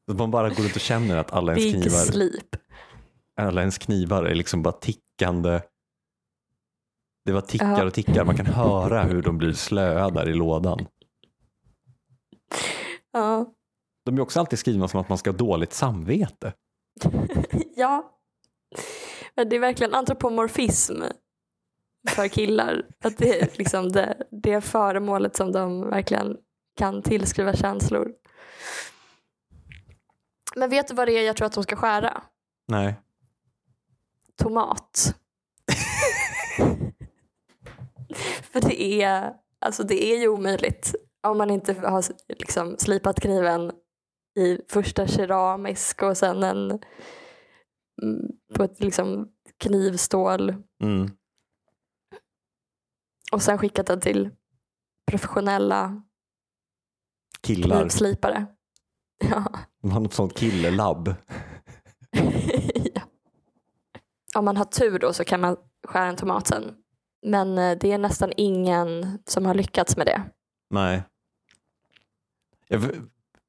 Så 0.08 0.14
man 0.14 0.32
bara 0.32 0.50
går 0.50 0.64
runt 0.64 0.76
och 0.76 0.82
känner 0.82 1.18
att 1.18 1.32
alla 1.32 1.52
ens 1.56 1.74
Big 1.74 1.84
knivar, 1.84 2.00
sleep. 2.00 2.56
alla 3.38 3.62
ens 3.62 3.78
knivar 3.78 4.24
är 4.24 4.36
liksom 4.36 4.64
bara 4.64 4.72
tickande. 4.74 5.62
Det 7.26 7.32
var 7.32 7.42
tickar 7.42 7.86
och 7.86 7.94
tickar. 7.94 8.26
Man 8.26 8.38
kan 8.38 8.46
höra 8.46 9.04
hur 9.04 9.22
de 9.22 9.38
blir 9.38 9.54
slöa 9.54 10.10
där 10.10 10.30
i 10.30 10.34
lådan. 10.34 10.86
Ja. 13.12 13.54
De 14.06 14.18
är 14.18 14.22
också 14.22 14.40
alltid 14.40 14.60
skrivna 14.60 14.88
som 14.88 15.00
att 15.00 15.10
man 15.10 15.18
ska 15.18 15.30
ha 15.30 15.38
dåligt 15.38 15.74
samvete. 15.74 16.54
ja. 17.76 18.20
Men 19.36 19.50
det 19.50 19.56
är 19.56 19.60
verkligen 19.60 19.94
antropomorfism 19.94 21.02
för 22.10 22.28
killar. 22.28 22.86
Att 23.04 23.18
det 23.18 23.42
är 23.42 23.50
liksom 23.54 23.92
det, 23.92 24.18
det 24.32 24.62
föremålet 24.62 25.36
som 25.36 25.52
de 25.52 25.90
verkligen 25.90 26.38
kan 26.78 27.02
tillskriva 27.02 27.54
känslor. 27.54 28.14
Men 30.56 30.70
vet 30.70 30.88
du 30.88 30.94
vad 30.94 31.08
det 31.08 31.14
är 31.14 31.24
jag 31.24 31.38
tror 31.38 31.46
att 31.46 31.54
de 31.54 31.64
ska 31.64 31.76
skära? 31.76 32.24
Nej. 32.68 32.96
Tomat. 34.36 35.16
För 38.52 38.62
det 38.62 39.02
är, 39.02 39.34
alltså 39.60 39.84
det 39.84 40.04
är 40.04 40.18
ju 40.18 40.28
omöjligt 40.28 40.96
om 41.24 41.38
man 41.38 41.50
inte 41.50 41.74
har 41.74 42.04
liksom 42.28 42.78
slipat 42.78 43.20
kniven 43.20 43.72
i 44.36 44.60
första 44.70 45.08
keramisk 45.08 46.02
och 46.04 46.18
sen 46.18 46.44
en 46.44 46.72
mm, 48.02 48.22
på 48.56 48.64
ett 48.64 48.80
liksom 48.80 49.30
knivstål 49.58 50.56
Mm. 50.84 51.10
och 53.32 53.42
sen 53.42 53.58
skickat 53.58 53.86
den 53.88 54.00
till 54.02 54.30
professionella 55.12 56.02
Killar. 57.42 57.80
knivslipare. 57.80 58.46
Ja. 59.30 59.46
De 59.82 59.92
har 59.92 60.00
något 60.00 60.14
sånt 60.14 60.38
killelabb. 60.38 61.16
ja. 62.94 63.02
Om 64.36 64.46
man 64.46 64.58
har 64.58 64.66
tur 64.66 65.00
då 65.00 65.14
så 65.14 65.24
kan 65.26 65.42
man 65.42 65.58
skära 65.88 66.06
en 66.06 66.16
tomat 66.16 66.48
sen. 66.48 66.76
Men 67.26 67.58
eh, 67.58 67.78
det 67.78 67.92
är 67.92 67.98
nästan 67.98 68.32
ingen 68.38 69.20
som 69.26 69.46
har 69.46 69.54
lyckats 69.54 69.98
med 69.98 70.06
det. 70.08 70.22
Nej. 70.70 71.04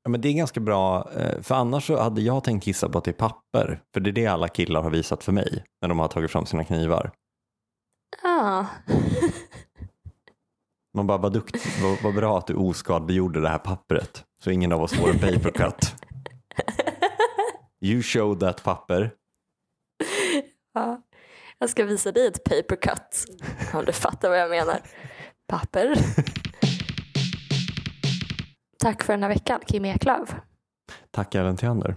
Ja, 0.04 0.10
men 0.10 0.20
det 0.20 0.28
är 0.28 0.32
ganska 0.32 0.60
bra, 0.60 1.10
eh, 1.16 1.40
för 1.42 1.54
annars 1.54 1.86
så 1.86 2.00
hade 2.00 2.20
jag 2.20 2.44
tänkt 2.44 2.66
gissa 2.66 2.88
på 2.88 2.98
att 2.98 3.04
det 3.04 3.10
är 3.10 3.12
papper. 3.12 3.82
För 3.94 4.00
det 4.00 4.10
är 4.10 4.12
det 4.12 4.26
alla 4.26 4.48
killar 4.48 4.82
har 4.82 4.90
visat 4.90 5.24
för 5.24 5.32
mig 5.32 5.64
när 5.80 5.88
de 5.88 5.98
har 5.98 6.08
tagit 6.08 6.30
fram 6.30 6.46
sina 6.46 6.64
knivar. 6.64 7.12
Ja. 8.22 8.66
Man 10.94 11.06
bara, 11.06 11.18
vad, 11.18 11.32
dukt, 11.32 11.82
vad, 11.82 12.02
vad 12.02 12.14
bra 12.14 12.38
att 12.38 12.46
du 12.46 12.54
oskadliggjorde 12.54 13.40
det 13.40 13.48
här 13.48 13.58
pappret. 13.58 14.24
Så 14.42 14.50
ingen 14.50 14.72
av 14.72 14.82
oss 14.82 14.92
får 14.92 15.10
en 15.10 15.18
papercut. 15.18 15.94
You 17.80 18.02
show 18.02 18.38
that 18.38 18.64
papper. 18.64 19.10
ja. 20.74 21.02
Jag 21.58 21.70
ska 21.70 21.84
visa 21.84 22.12
dig 22.12 22.26
ett 22.26 22.44
paper 22.44 22.76
cut. 22.76 23.24
Om 23.74 23.84
du 23.84 23.92
fattar 23.92 24.28
vad 24.28 24.38
jag 24.38 24.50
menar. 24.50 24.80
Papper. 25.48 25.94
Tack 28.84 29.02
för 29.02 29.12
den 29.12 29.22
här 29.22 29.30
veckan, 29.30 29.60
Kim 29.66 29.84
Eklöf. 29.84 30.34
Tack 31.10 31.34
även 31.34 31.56
till 31.56 31.68
Ander. 31.68 31.96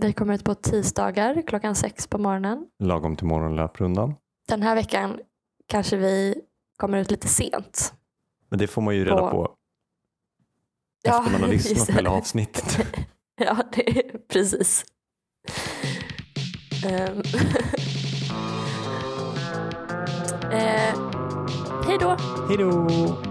Vi 0.00 0.12
kommer 0.12 0.34
ut 0.34 0.44
på 0.44 0.54
tisdagar 0.54 1.42
klockan 1.46 1.74
sex 1.74 2.06
på 2.06 2.18
morgonen. 2.18 2.66
Lagom 2.78 3.16
till 3.16 3.26
morgonlöprundan. 3.26 4.14
Den 4.48 4.62
här 4.62 4.74
veckan 4.74 5.20
kanske 5.66 5.96
vi 5.96 6.40
kommer 6.76 6.98
ut 6.98 7.10
lite 7.10 7.28
sent. 7.28 7.94
Men 8.48 8.58
det 8.58 8.66
får 8.66 8.82
man 8.82 8.96
ju 8.96 9.04
reda 9.04 9.16
På- 9.16 9.30
på 9.30 9.54
Ja, 11.02 11.18
efter 11.18 11.32
man 11.32 11.40
har 11.40 11.48
lyssnat 11.48 11.86
på 11.86 11.92
hela 11.92 12.10
avsnittet. 12.10 12.78
Ja, 13.36 13.56
det 13.72 13.98
är 13.98 14.18
precis. 14.28 14.84
Ehm. 16.86 17.18
eh, 20.52 20.94
hej 21.86 21.98
då! 22.00 22.16
Hej 22.48 22.56
då! 22.58 23.29